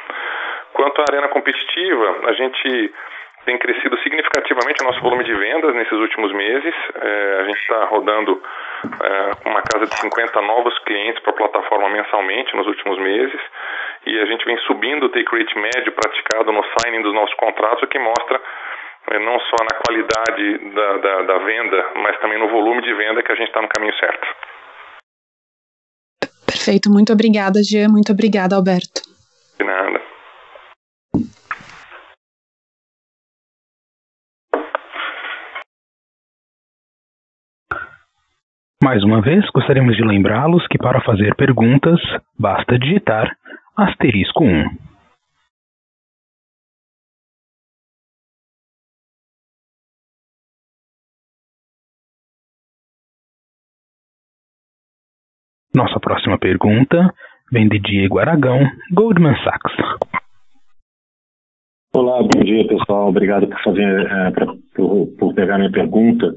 Quanto 0.74 1.02
à 1.02 1.06
arena 1.10 1.28
competitiva, 1.28 2.22
a 2.28 2.34
gente 2.34 2.94
tem 3.46 3.58
crescido 3.58 3.98
significativamente 4.00 4.82
o 4.82 4.88
nosso 4.88 5.02
volume 5.02 5.24
de 5.24 5.34
vendas 5.34 5.76
nesses 5.76 5.94
últimos 5.94 6.32
meses. 6.34 6.74
É, 6.96 7.40
a 7.42 7.44
gente 7.46 7.60
está 7.60 7.86
rodando 7.86 8.42
é, 8.84 9.50
uma 9.50 9.62
casa 9.62 9.86
de 9.86 9.96
50 10.00 10.42
novos 10.42 10.78
clientes 10.80 11.22
para 11.22 11.32
a 11.32 11.36
plataforma 11.36 11.90
mensalmente 11.90 12.56
nos 12.56 12.68
últimos 12.68 12.98
meses 13.00 13.40
e 14.06 14.20
a 14.20 14.26
gente 14.26 14.46
vem 14.46 14.58
subindo 14.60 15.06
o 15.06 15.10
take 15.10 15.36
rate 15.36 15.58
médio 15.58 15.92
praticado 15.94 16.52
no 16.52 16.64
signing 16.78 17.02
dos 17.02 17.14
nossos 17.14 17.36
contratos, 17.36 17.84
o 17.84 17.88
que 17.88 18.00
mostra 18.00 18.42
é, 19.12 19.20
não 19.20 19.40
só 19.40 19.58
na 19.64 19.80
qualidade 19.86 20.74
da, 20.74 20.98
da, 20.98 21.22
da, 21.24 21.38
venda, 21.40 21.92
mas 21.96 22.20
também 22.20 22.40
no 22.40 22.50
volume 22.50 22.82
de 22.82 22.94
venda 22.94 23.22
que 23.22 23.32
a 23.32 23.36
gente 23.36 23.48
está 23.48 23.62
no 23.62 23.70
caminho 23.70 23.94
certo. 23.96 24.28
Perfeito, 26.46 26.90
muito 26.90 27.12
obrigada, 27.12 27.60
Jean, 27.62 27.90
muito 27.90 28.12
obrigada, 28.12 28.56
Alberto. 28.56 29.02
De 29.58 29.66
nada. 29.66 30.14
Mais 38.84 39.02
uma 39.02 39.22
vez, 39.22 39.46
gostaríamos 39.56 39.96
de 39.96 40.04
lembrá-los 40.04 40.68
que 40.68 40.78
para 40.78 41.00
fazer 41.00 41.34
perguntas, 41.38 42.02
basta 42.38 42.78
digitar 42.78 43.34
asterisco 43.78 44.44
1. 44.44 44.66
Nossa 55.74 55.98
próxima 56.02 56.38
pergunta 56.38 57.10
vem 57.54 57.70
de 57.70 57.80
Diego 57.80 58.20
Aragão, 58.20 58.60
Goldman 58.92 59.38
Sachs. 59.46 59.74
Olá, 61.96 62.22
bom 62.22 62.44
dia 62.44 62.68
pessoal. 62.68 63.08
Obrigado 63.08 63.48
por 63.48 63.64
fazer, 63.64 64.34
pra, 64.34 64.46
por, 64.76 65.08
por 65.18 65.34
pegar 65.34 65.58
minha 65.58 65.72
pergunta. 65.72 66.34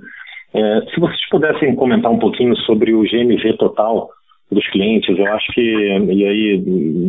É, 0.55 0.81
se 0.93 1.01
vocês 1.01 1.29
pudessem 1.29 1.75
comentar 1.75 2.11
um 2.11 2.19
pouquinho 2.19 2.57
sobre 2.59 2.95
o 2.95 3.03
GMV 3.03 3.57
total 3.59 4.11
dos 4.51 4.67
clientes, 4.71 5.19
eu 5.19 5.27
acho 5.33 5.53
que, 5.53 5.61
e 5.61 6.25
aí, 6.25 6.63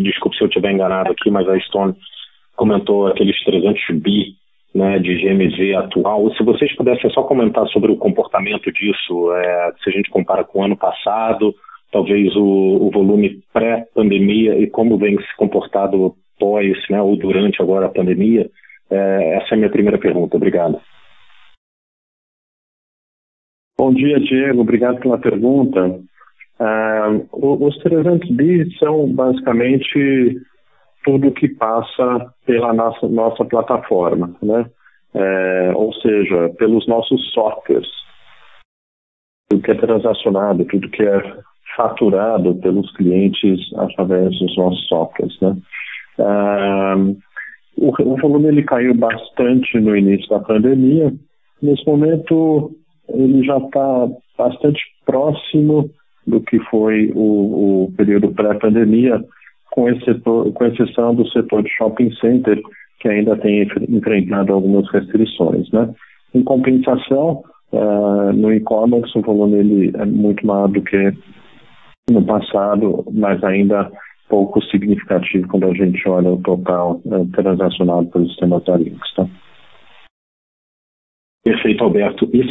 desculpe 0.03 0.35
se 0.35 0.43
eu 0.43 0.47
estiver 0.47 0.71
enganado 0.71 1.11
aqui, 1.11 1.29
mas 1.29 1.47
a 1.47 1.59
Stone 1.59 1.95
comentou 2.55 3.07
aqueles 3.07 3.41
300 3.43 3.99
bi 4.01 4.35
né, 4.73 4.99
de 4.99 5.15
GMV 5.15 5.75
atual. 5.75 6.31
Se 6.35 6.43
vocês 6.43 6.75
pudessem 6.75 7.09
só 7.11 7.23
comentar 7.23 7.67
sobre 7.67 7.91
o 7.91 7.97
comportamento 7.97 8.71
disso, 8.71 9.33
é, 9.33 9.71
se 9.83 9.89
a 9.89 9.93
gente 9.93 10.09
compara 10.09 10.43
com 10.43 10.59
o 10.59 10.63
ano 10.63 10.75
passado, 10.75 11.53
talvez 11.91 12.35
o, 12.35 12.87
o 12.87 12.91
volume 12.91 13.39
pré-pandemia 13.53 14.59
e 14.59 14.67
como 14.67 14.97
vem 14.97 15.17
se 15.17 15.35
comportado 15.37 16.15
pós 16.39 16.77
né, 16.89 17.01
ou 17.01 17.15
durante 17.15 17.61
agora 17.61 17.85
a 17.85 17.89
pandemia, 17.89 18.49
é, 18.89 19.37
essa 19.37 19.47
é 19.51 19.53
a 19.53 19.57
minha 19.57 19.69
primeira 19.69 19.97
pergunta. 19.97 20.37
Obrigado. 20.37 20.79
Bom 23.79 23.93
dia, 23.93 24.19
Diego. 24.19 24.61
Obrigado 24.61 24.99
pela 24.99 25.19
pergunta. 25.19 25.99
Uh, 26.59 27.63
os 27.63 27.77
300 27.77 28.27
bi 28.31 28.75
são 28.79 29.13
basicamente 29.13 30.41
tudo 31.05 31.31
que 31.31 31.47
passa 31.47 32.33
pela 32.45 32.73
nossa, 32.73 33.07
nossa 33.07 33.45
plataforma, 33.45 34.35
né? 34.41 34.65
É, 35.13 35.71
ou 35.73 35.93
seja, 35.93 36.49
pelos 36.57 36.85
nossos 36.87 37.31
softwares. 37.33 37.87
Tudo 39.49 39.63
que 39.63 39.71
é 39.71 39.75
transacionado, 39.75 40.65
tudo 40.65 40.89
que 40.89 41.03
é 41.03 41.37
faturado 41.75 42.55
pelos 42.55 42.91
clientes 42.95 43.59
através 43.77 44.37
dos 44.39 44.57
nossos 44.57 44.87
softwares, 44.87 45.39
né? 45.39 45.55
Uh, 46.17 47.17
o, 47.77 47.89
o 47.89 48.17
volume 48.17 48.47
ele 48.47 48.63
caiu 48.63 48.93
bastante 48.95 49.79
no 49.79 49.95
início 49.95 50.27
da 50.29 50.39
pandemia. 50.39 51.13
Nesse 51.61 51.85
momento, 51.87 52.75
ele 53.09 53.43
já 53.43 53.57
está 53.57 54.07
bastante 54.37 54.81
próximo 55.05 55.89
do 56.25 56.41
que 56.41 56.59
foi 56.69 57.11
o, 57.15 57.85
o 57.85 57.93
período 57.95 58.31
pré-pandemia, 58.33 59.23
com, 59.71 59.85
com 60.53 60.65
exceção 60.65 61.15
do 61.15 61.27
setor 61.29 61.63
de 61.63 61.69
shopping 61.69 62.11
center, 62.15 62.59
que 62.99 63.07
ainda 63.07 63.37
tem 63.37 63.67
enfrentado 63.89 64.53
algumas 64.53 64.89
restrições. 64.91 65.71
Né? 65.71 65.93
Em 66.33 66.43
compensação, 66.43 67.43
uh, 67.71 68.33
no 68.33 68.51
e-commerce 68.51 69.17
o 69.17 69.21
volume 69.21 69.57
ele 69.57 69.91
é 69.95 70.05
muito 70.05 70.45
maior 70.45 70.67
do 70.67 70.81
que 70.81 71.13
no 72.09 72.23
passado, 72.25 73.05
mas 73.11 73.43
ainda 73.43 73.89
pouco 74.29 74.61
significativo 74.65 75.47
quando 75.47 75.67
a 75.67 75.73
gente 75.73 76.07
olha 76.07 76.31
o 76.31 76.41
total 76.41 76.99
uh, 77.05 77.25
transacionado 77.27 78.07
pelos 78.07 78.29
sistemas 78.29 78.67
da. 78.67 79.13
Tá? 79.15 79.27
Perfeito, 81.47 81.81
Alberto. 81.81 82.29
E 82.33 82.43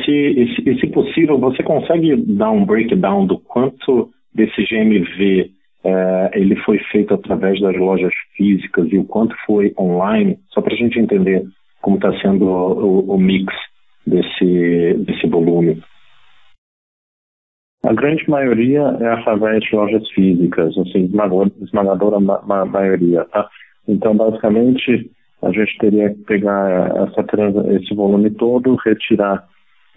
se, 0.80 0.86
possível, 0.86 1.38
você 1.38 1.62
consegue 1.62 2.16
dar 2.16 2.50
um 2.50 2.64
breakdown 2.64 3.26
do 3.26 3.38
quanto 3.38 4.08
desse 4.34 4.64
GMV 4.64 5.50
é, 5.84 6.30
ele 6.32 6.56
foi 6.56 6.78
feito 6.90 7.12
através 7.12 7.60
das 7.60 7.76
lojas 7.76 8.14
físicas 8.34 8.90
e 8.90 8.96
o 8.96 9.04
quanto 9.04 9.36
foi 9.44 9.74
online, 9.78 10.38
só 10.48 10.62
para 10.62 10.72
a 10.72 10.76
gente 10.78 10.98
entender 10.98 11.44
como 11.82 11.96
está 11.96 12.10
sendo 12.20 12.46
o, 12.46 13.14
o, 13.14 13.18
mix 13.18 13.52
desse, 14.06 14.94
desse 15.04 15.26
volume. 15.26 15.82
A 17.84 17.92
grande 17.92 18.28
maioria 18.30 18.80
é 18.80 19.08
através 19.12 19.62
de 19.62 19.76
lojas 19.76 20.08
físicas, 20.12 20.76
assim, 20.78 21.04
esmagadora, 21.04 21.50
esmagadora 21.60 22.18
ma 22.18 22.40
ma 22.46 22.64
maioria, 22.64 23.26
tá? 23.26 23.46
Então, 23.86 24.16
basicamente, 24.16 25.10
a 25.42 25.50
gente 25.50 25.76
teria 25.78 26.10
que 26.10 26.22
pegar 26.24 26.90
essa, 26.96 27.24
esse 27.74 27.94
volume 27.94 28.30
todo, 28.30 28.76
retirar 28.76 29.44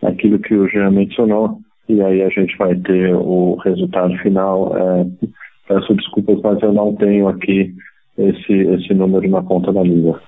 aquilo 0.03 0.39
que 0.39 0.53
o 0.53 0.67
Jean 0.67 0.91
mencionou, 0.91 1.59
e 1.87 2.01
aí 2.01 2.21
a 2.21 2.29
gente 2.29 2.55
vai 2.57 2.75
ter 2.75 3.13
o 3.15 3.55
resultado 3.55 4.15
final. 4.19 4.75
É, 4.77 5.27
peço 5.67 5.93
desculpas, 5.95 6.39
mas 6.41 6.61
eu 6.61 6.73
não 6.73 6.95
tenho 6.95 7.27
aqui 7.27 7.73
esse, 8.17 8.53
esse 8.53 8.93
número 8.93 9.27
na 9.29 9.41
ponta 9.41 9.71
da 9.71 9.81
língua. 9.81 10.21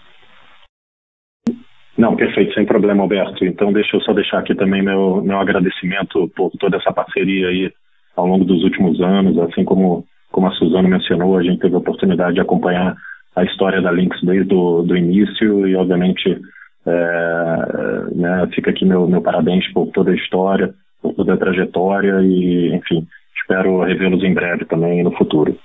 Não, 1.98 2.16
perfeito, 2.16 2.54
sem 2.54 2.66
problema, 2.66 3.04
Alberto. 3.04 3.46
Então, 3.46 3.72
deixa 3.74 3.98
eu 3.98 4.02
só 4.02 4.14
deixar 4.14 4.40
aqui 4.40 4.56
também 4.56 4.82
meu, 4.82 5.22
meu 5.22 5.38
agradecimento 5.38 6.28
por 6.36 6.52
toda 6.58 6.78
essa 6.78 6.92
parceria 6.92 7.50
aí 7.50 7.72
ao 8.16 8.26
longo 8.26 8.46
dos 8.46 8.64
últimos 8.64 9.00
anos, 9.02 9.38
assim 9.40 9.64
como, 9.64 10.06
como 10.32 10.48
a 10.48 10.52
Suzana 10.52 10.88
mencionou, 10.88 11.38
a 11.38 11.44
gente 11.44 11.60
teve 11.60 11.76
a 11.76 11.80
oportunidade 11.80 12.36
de 12.36 12.42
acompanhar 12.42 12.96
a 13.36 13.44
história 13.44 13.82
da 13.82 13.92
Lynx 13.92 14.20
desde 14.24 14.54
o 14.54 14.82
do 14.84 14.96
início 14.96 15.68
e, 15.68 15.76
obviamente, 15.76 16.40
é, 16.86 18.16
né, 18.16 18.48
fica 18.54 18.72
aqui 18.72 18.86
meu, 18.86 19.08
meu 19.08 19.22
parabéns 19.22 19.68
por 19.74 19.88
toda 19.88 20.12
a 20.12 20.16
história, 20.16 20.74
por 21.02 21.14
toda 21.14 21.34
a 21.34 21.38
trajetória 21.38 22.22
e, 22.22 22.74
enfim, 22.74 23.08
espero 23.42 23.84
revê-los 23.84 24.24
em 24.24 24.34
breve 24.34 24.66
também 24.66 25.04
no 25.04 25.12
futuro. 25.16 25.58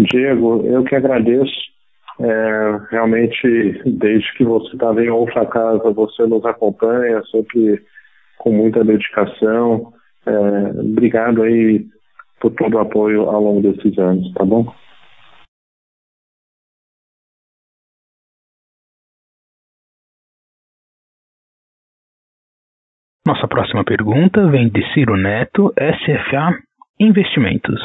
Diego, 0.00 0.64
eu 0.66 0.82
que 0.84 0.94
agradeço. 0.94 1.70
É, 2.18 2.80
realmente, 2.90 3.82
desde 3.86 4.30
que 4.34 4.44
você 4.44 4.74
estava 4.74 5.02
em 5.02 5.08
outra 5.08 5.46
casa, 5.46 5.90
você 5.90 6.26
nos 6.26 6.44
acompanha, 6.44 7.22
sempre 7.30 7.82
com 8.38 8.50
muita 8.52 8.84
dedicação. 8.84 9.92
É, 10.26 10.80
obrigado 10.80 11.42
aí 11.42 11.86
por 12.38 12.50
todo 12.52 12.74
o 12.74 12.78
apoio 12.78 13.22
ao 13.22 13.42
longo 13.42 13.62
desses 13.62 13.98
anos, 13.98 14.32
tá 14.34 14.44
bom? 14.44 14.70
Nossa 23.30 23.46
próxima 23.46 23.84
pergunta 23.84 24.44
vem 24.48 24.68
de 24.68 24.82
Ciro 24.92 25.16
Neto, 25.16 25.72
SFA 25.78 26.50
Investimentos. 26.98 27.80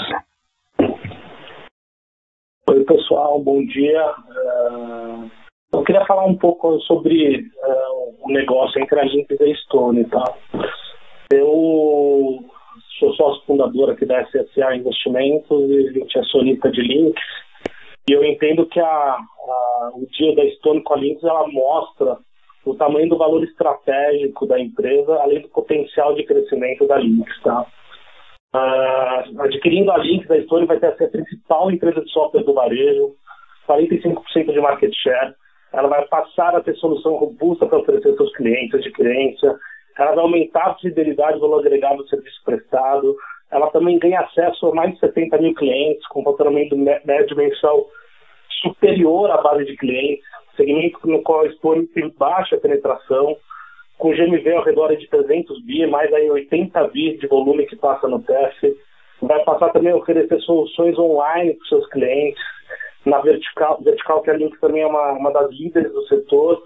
Oi, 2.67 2.83
pessoal, 2.83 3.39
bom 3.39 3.63
dia. 3.63 4.09
Uh, 4.09 5.29
eu 5.71 5.83
queria 5.83 6.03
falar 6.07 6.25
um 6.25 6.35
pouco 6.35 6.79
sobre 6.79 7.41
uh, 7.41 8.25
o 8.27 8.33
negócio 8.33 8.81
entre 8.81 8.99
a 8.99 9.03
Lynx 9.03 9.39
e 9.39 9.43
a 9.43 9.55
Stone. 9.57 10.05
Tá? 10.05 10.33
Eu 11.31 12.43
sou 12.97 13.13
sócio 13.13 13.45
fundador 13.45 13.91
aqui 13.91 14.03
da 14.03 14.25
SSA 14.25 14.75
Investimentos 14.75 15.69
e 15.69 15.89
a 15.89 15.91
gente 15.91 16.17
é 16.17 16.21
acionista 16.21 16.71
de 16.71 16.81
Lynx. 16.81 17.21
E 18.09 18.13
eu 18.13 18.25
entendo 18.25 18.65
que 18.65 18.79
a, 18.79 18.85
a, 18.85 19.91
o 19.93 20.07
dia 20.07 20.35
da 20.35 20.49
Stone 20.55 20.81
com 20.81 20.95
a 20.95 20.97
Lynx 20.97 21.23
ela 21.23 21.47
mostra 21.49 22.17
o 22.65 22.75
tamanho 22.75 23.07
do 23.07 23.17
valor 23.17 23.43
estratégico 23.43 24.47
da 24.47 24.59
empresa, 24.59 25.15
além 25.21 25.41
do 25.41 25.49
potencial 25.49 26.15
de 26.15 26.23
crescimento 26.23 26.87
da 26.87 26.97
Lynx. 26.97 27.31
Tá? 27.43 27.65
Uh, 28.55 29.41
adquirindo 29.41 29.91
a 29.91 29.97
Lynx, 29.97 30.29
a 30.31 30.41
Stone 30.41 30.65
vai 30.65 30.79
ter 30.79 30.87
a 30.87 30.97
ser 30.97 31.05
a 31.05 31.09
principal 31.09 31.69
empresa 31.69 32.01
de 32.01 32.11
software 32.11 32.43
do 32.43 32.53
varejo, 32.53 33.15
45% 33.67 34.51
de 34.51 34.59
market 34.59 34.93
share. 34.95 35.33
Ela 35.71 35.87
vai 35.87 36.05
passar 36.07 36.55
a 36.55 36.61
ter 36.61 36.75
solução 36.75 37.15
robusta 37.15 37.65
para 37.67 37.79
oferecer 37.79 38.15
seus 38.15 38.35
clientes, 38.35 38.73
adquirência. 38.73 39.55
Ela 39.97 40.15
vai 40.15 40.23
aumentar 40.23 40.67
a 40.67 40.75
fidelidade 40.75 41.33
do 41.33 41.41
valor 41.41 41.59
agregado 41.59 41.97
do 41.97 42.07
serviço 42.07 42.41
prestado. 42.43 43.15
Ela 43.51 43.69
também 43.71 43.99
ganha 43.99 44.21
acesso 44.21 44.67
a 44.67 44.73
mais 44.73 44.93
de 44.93 44.99
70 44.99 45.37
mil 45.37 45.53
clientes, 45.53 46.05
com 46.07 46.23
faturamento 46.23 46.75
médio 46.77 47.35
mensal 47.35 47.85
superior 48.61 49.29
à 49.29 49.41
base 49.41 49.65
de 49.65 49.75
clientes 49.75 50.25
segmento 50.55 50.99
no 51.07 51.21
qual 51.21 51.43
tem 51.93 52.09
baixa 52.17 52.57
penetração, 52.57 53.35
com 53.97 54.11
GMV 54.11 54.53
ao 54.53 54.63
redor 54.63 54.95
de 54.95 55.07
300 55.07 55.63
bi, 55.63 55.85
mais 55.87 56.13
aí 56.13 56.29
80 56.29 56.87
bi 56.89 57.17
de 57.17 57.27
volume 57.27 57.65
que 57.65 57.75
passa 57.75 58.07
no 58.07 58.21
TF. 58.21 58.75
Vai 59.21 59.43
passar 59.43 59.69
também 59.69 59.93
a 59.93 59.95
oferecer 59.95 60.39
soluções 60.41 60.97
online 60.99 61.53
para 61.53 61.63
os 61.63 61.69
seus 61.69 61.87
clientes, 61.89 62.43
na 63.05 63.19
vertical, 63.19 63.79
vertical 63.81 64.21
que 64.21 64.31
a 64.31 64.33
Link 64.33 64.59
também 64.59 64.81
é 64.81 64.87
uma, 64.87 65.13
uma 65.13 65.31
das 65.31 65.49
líderes 65.51 65.91
do 65.93 66.05
setor, 66.07 66.61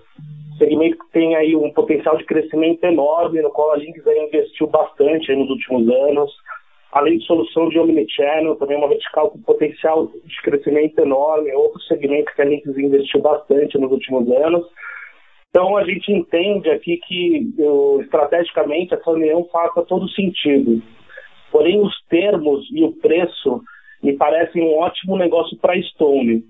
segmento 0.57 0.97
que 0.97 1.11
tem 1.11 1.35
aí 1.35 1.55
um 1.55 1.71
potencial 1.71 2.17
de 2.17 2.25
crescimento 2.25 2.83
enorme, 2.83 3.41
no 3.41 3.51
qual 3.51 3.71
a 3.71 3.77
Link 3.77 3.99
investiu 3.99 4.67
bastante 4.67 5.33
nos 5.35 5.49
últimos 5.49 5.87
anos 5.87 6.31
além 6.91 7.17
de 7.17 7.25
solução 7.25 7.69
de 7.69 7.77
omnichannel, 7.79 8.55
também 8.55 8.77
uma 8.77 8.87
vertical 8.87 9.29
com 9.29 9.41
potencial 9.41 10.07
de 10.07 10.41
crescimento 10.41 10.99
enorme, 10.99 11.51
outro 11.53 11.79
segmento 11.81 12.33
que 12.35 12.41
a 12.41 12.45
Linux 12.45 12.77
investiu 12.77 13.21
bastante 13.21 13.77
nos 13.77 13.91
últimos 13.91 14.29
anos. 14.31 14.65
Então 15.49 15.77
a 15.77 15.83
gente 15.83 16.11
entende 16.11 16.69
aqui 16.69 16.97
que 17.07 17.53
eu, 17.57 18.01
estrategicamente 18.01 18.93
essa 18.93 19.11
união 19.11 19.47
faça 19.51 19.83
todo 19.83 20.09
sentido. 20.09 20.81
Porém, 21.51 21.81
os 21.81 21.93
termos 22.07 22.67
e 22.71 22.83
o 22.83 22.93
preço 22.93 23.61
me 24.01 24.13
parecem 24.13 24.63
um 24.63 24.77
ótimo 24.77 25.17
negócio 25.17 25.57
para 25.57 25.73
a 25.73 25.81
Stone. 25.81 26.43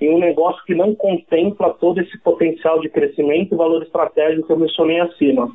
E 0.00 0.08
um 0.08 0.18
negócio 0.18 0.62
que 0.64 0.74
não 0.74 0.94
contempla 0.94 1.72
todo 1.74 2.00
esse 2.00 2.18
potencial 2.22 2.80
de 2.80 2.88
crescimento 2.88 3.54
e 3.54 3.56
valor 3.56 3.82
estratégico 3.82 4.46
que 4.46 4.52
eu 4.52 4.58
mencionei 4.58 5.00
acima. 5.00 5.48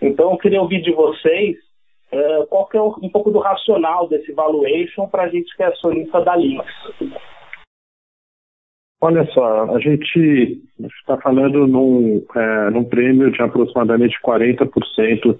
Então, 0.00 0.32
eu 0.32 0.38
queria 0.38 0.60
ouvir 0.60 0.82
de 0.82 0.92
vocês 0.92 1.56
é, 2.10 2.46
qual 2.46 2.66
que 2.66 2.76
é 2.76 2.82
um 2.82 3.10
pouco 3.10 3.30
do 3.30 3.38
racional 3.38 4.08
desse 4.08 4.32
valuation 4.32 5.06
para 5.08 5.24
a 5.24 5.28
gente 5.28 5.54
que 5.56 5.62
é 5.62 5.66
acionista 5.66 6.20
da 6.22 6.36
Lynx? 6.36 6.66
Olha 9.00 9.24
só, 9.26 9.76
a 9.76 9.78
gente 9.78 10.60
está 10.98 11.16
falando 11.18 11.66
num, 11.66 12.24
é, 12.34 12.70
num 12.70 12.84
prêmio 12.84 13.30
de 13.30 13.40
aproximadamente 13.40 14.16
40% 14.24 15.38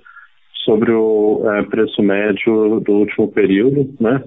sobre 0.64 0.92
o 0.92 1.42
é, 1.44 1.62
preço 1.64 2.02
médio 2.02 2.80
do 2.80 2.92
último 2.92 3.32
período, 3.32 3.88
né? 3.98 4.22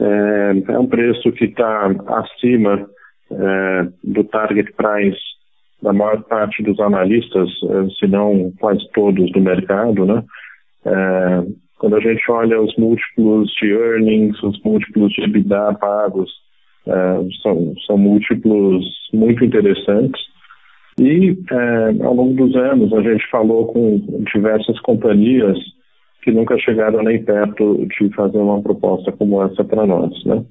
É, 0.00 0.72
é 0.72 0.78
um 0.78 0.88
preço 0.88 1.30
que 1.32 1.44
está 1.44 1.86
acima 2.08 2.88
é, 3.30 3.88
do 4.02 4.24
target 4.24 4.72
price 4.72 5.22
da 5.80 5.92
maior 5.92 6.22
parte 6.24 6.62
dos 6.62 6.80
analistas, 6.80 7.48
é, 7.62 7.88
se 7.98 8.06
não 8.08 8.50
quase 8.58 8.90
todos 8.92 9.30
do 9.30 9.40
mercado, 9.40 10.04
né? 10.04 10.24
Quando 11.84 11.96
a 11.96 12.00
gente 12.00 12.30
olha 12.30 12.62
os 12.62 12.74
múltiplos 12.76 13.52
de 13.60 13.70
earnings, 13.70 14.42
os 14.42 14.58
múltiplos 14.62 15.12
de 15.12 15.22
EBITDA 15.24 15.74
pagos, 15.74 16.32
é, 16.86 16.92
são, 17.42 17.74
são 17.86 17.98
múltiplos 17.98 18.82
muito 19.12 19.44
interessantes. 19.44 20.18
E 20.98 21.36
é, 21.52 22.02
ao 22.02 22.14
longo 22.14 22.32
dos 22.36 22.56
anos 22.56 22.90
a 22.90 23.02
gente 23.02 23.28
falou 23.30 23.66
com 23.66 24.00
diversas 24.32 24.80
companhias 24.80 25.58
que 26.22 26.32
nunca 26.32 26.56
chegaram 26.56 27.02
nem 27.02 27.22
perto 27.22 27.86
de 27.86 28.08
fazer 28.14 28.38
uma 28.38 28.62
proposta 28.62 29.12
como 29.12 29.42
essa 29.42 29.62
para 29.62 29.86
nós. 29.86 30.24
Né? 30.24 30.42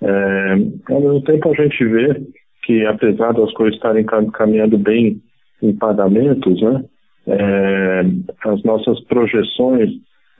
É, 0.00 0.52
ao 0.90 1.02
mesmo 1.02 1.22
tempo 1.24 1.50
a 1.50 1.54
gente 1.54 1.84
vê 1.84 2.18
que 2.62 2.86
apesar 2.86 3.34
das 3.34 3.52
coisas 3.52 3.74
estarem 3.74 4.06
caminhando 4.06 4.78
bem 4.78 5.20
em 5.62 5.76
pagamentos, 5.76 6.62
né, 6.62 6.82
é, 7.26 8.04
as 8.46 8.62
nossas 8.62 8.98
projeções 9.04 9.90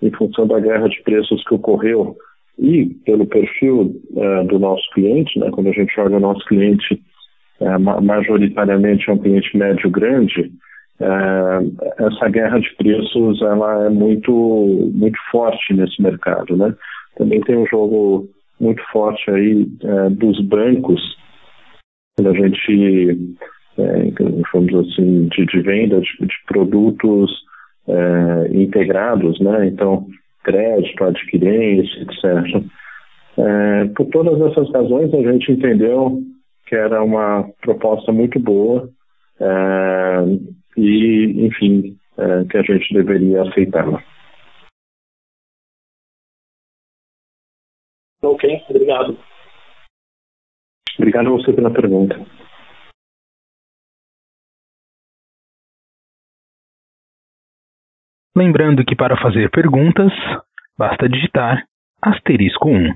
em 0.02 0.10
função 0.12 0.46
da 0.46 0.60
guerra 0.60 0.88
de 0.88 1.00
preços 1.02 1.42
que 1.44 1.54
ocorreu 1.54 2.16
e 2.58 2.86
pelo 3.04 3.26
perfil 3.26 4.00
uh, 4.10 4.46
do 4.46 4.58
nosso 4.58 4.82
cliente, 4.90 5.38
né, 5.38 5.48
quando 5.50 5.68
a 5.68 5.72
gente 5.72 5.98
olha 6.00 6.16
o 6.16 6.20
nosso 6.20 6.44
cliente, 6.46 7.00
uh, 7.60 8.02
majoritariamente 8.02 9.08
é 9.08 9.12
um 9.12 9.18
cliente 9.18 9.56
médio 9.56 9.88
grande, 9.90 10.52
uh, 11.00 12.04
essa 12.04 12.28
guerra 12.28 12.58
de 12.58 12.74
preços 12.76 13.40
ela 13.42 13.86
é 13.86 13.90
muito, 13.90 14.90
muito 14.92 15.18
forte 15.30 15.72
nesse 15.72 16.02
mercado. 16.02 16.56
Né? 16.56 16.74
Também 17.16 17.40
tem 17.42 17.56
um 17.56 17.66
jogo 17.66 18.28
muito 18.60 18.82
forte 18.90 19.30
aí 19.30 19.64
dos 20.10 20.40
bancos, 20.40 21.00
quando 22.16 22.30
a 22.30 22.34
gente, 22.34 23.36
vamos 24.52 24.74
assim, 24.74 25.28
de, 25.28 25.46
de 25.46 25.60
venda 25.60 26.00
de, 26.00 26.26
de 26.26 26.34
produtos 26.48 27.30
é, 27.88 28.56
integrados, 28.56 29.40
né? 29.40 29.66
Então, 29.68 30.06
crédito, 30.44 31.04
adquirência, 31.04 32.02
etc. 32.02 32.64
É, 33.38 33.84
por 33.96 34.06
todas 34.06 34.40
essas 34.50 34.70
razões, 34.72 35.12
a 35.14 35.32
gente 35.32 35.52
entendeu 35.52 36.20
que 36.66 36.74
era 36.74 37.02
uma 37.02 37.48
proposta 37.60 38.12
muito 38.12 38.38
boa 38.38 38.88
é, 39.40 40.24
e, 40.76 41.46
enfim, 41.46 41.96
é, 42.18 42.44
que 42.44 42.58
a 42.58 42.62
gente 42.62 42.92
deveria 42.92 43.42
aceitá-la. 43.42 44.02
Ok, 48.22 48.64
obrigado. 48.68 49.16
Obrigado 50.98 51.28
a 51.28 51.30
você 51.30 51.52
pela 51.52 51.70
pergunta. 51.70 52.20
Lembrando 58.38 58.84
que 58.84 58.94
para 58.94 59.16
fazer 59.16 59.50
perguntas, 59.50 60.12
basta 60.78 61.08
digitar 61.08 61.64
asterisco 62.00 62.68
1. 62.68 62.94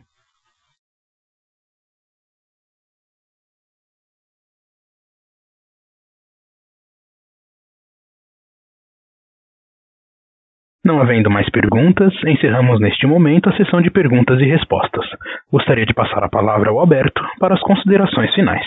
Não 10.84 11.00
havendo 11.00 11.28
mais 11.28 11.50
perguntas, 11.50 12.14
encerramos 12.24 12.78
neste 12.80 13.04
momento 13.08 13.48
a 13.48 13.56
sessão 13.56 13.82
de 13.82 13.90
perguntas 13.90 14.38
e 14.38 14.44
respostas. 14.44 15.04
Gostaria 15.50 15.84
de 15.84 15.92
passar 15.92 16.22
a 16.22 16.28
palavra 16.28 16.70
ao 16.70 16.78
Alberto 16.78 17.20
para 17.40 17.54
as 17.54 17.60
considerações 17.62 18.32
finais. 18.32 18.64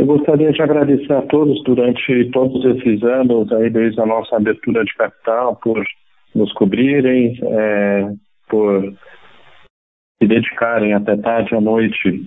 Eu 0.00 0.06
gostaria 0.06 0.50
de 0.50 0.62
agradecer 0.62 1.12
a 1.12 1.20
todos 1.20 1.62
durante 1.62 2.30
todos 2.30 2.64
esses 2.64 3.02
anos, 3.02 3.52
aí 3.52 3.68
desde 3.68 4.00
a 4.00 4.06
nossa 4.06 4.34
abertura 4.34 4.82
de 4.82 4.94
capital, 4.94 5.56
por 5.56 5.84
nos 6.34 6.50
cobrirem, 6.54 7.38
é, 7.42 8.10
por 8.48 8.94
se 10.18 10.26
dedicarem 10.26 10.94
até 10.94 11.18
tarde 11.18 11.54
à 11.54 11.60
noite 11.60 12.24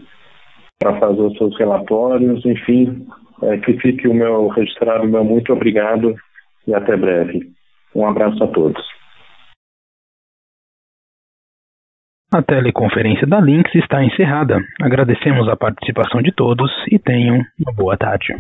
para 0.78 1.00
fazer 1.00 1.20
os 1.20 1.36
seus 1.36 1.58
relatórios. 1.58 2.46
Enfim, 2.46 3.08
é, 3.42 3.58
que 3.58 3.74
fique 3.80 4.08
o 4.08 4.14
meu 4.14 4.50
registrado, 4.50 5.08
meu 5.08 5.24
muito 5.24 5.52
obrigado 5.52 6.16
e 6.68 6.76
até 6.76 6.96
breve. 6.96 7.50
Um 7.96 8.06
abraço 8.06 8.44
a 8.44 8.48
todos. 8.50 8.84
A 12.34 12.42
teleconferência 12.42 13.28
da 13.28 13.40
Lynx 13.40 13.70
está 13.76 14.04
encerrada. 14.04 14.58
Agradecemos 14.82 15.48
a 15.48 15.56
participação 15.56 16.20
de 16.20 16.32
todos 16.32 16.72
e 16.92 16.98
tenham 16.98 17.40
uma 17.60 17.72
boa 17.76 17.96
tarde. 17.96 18.36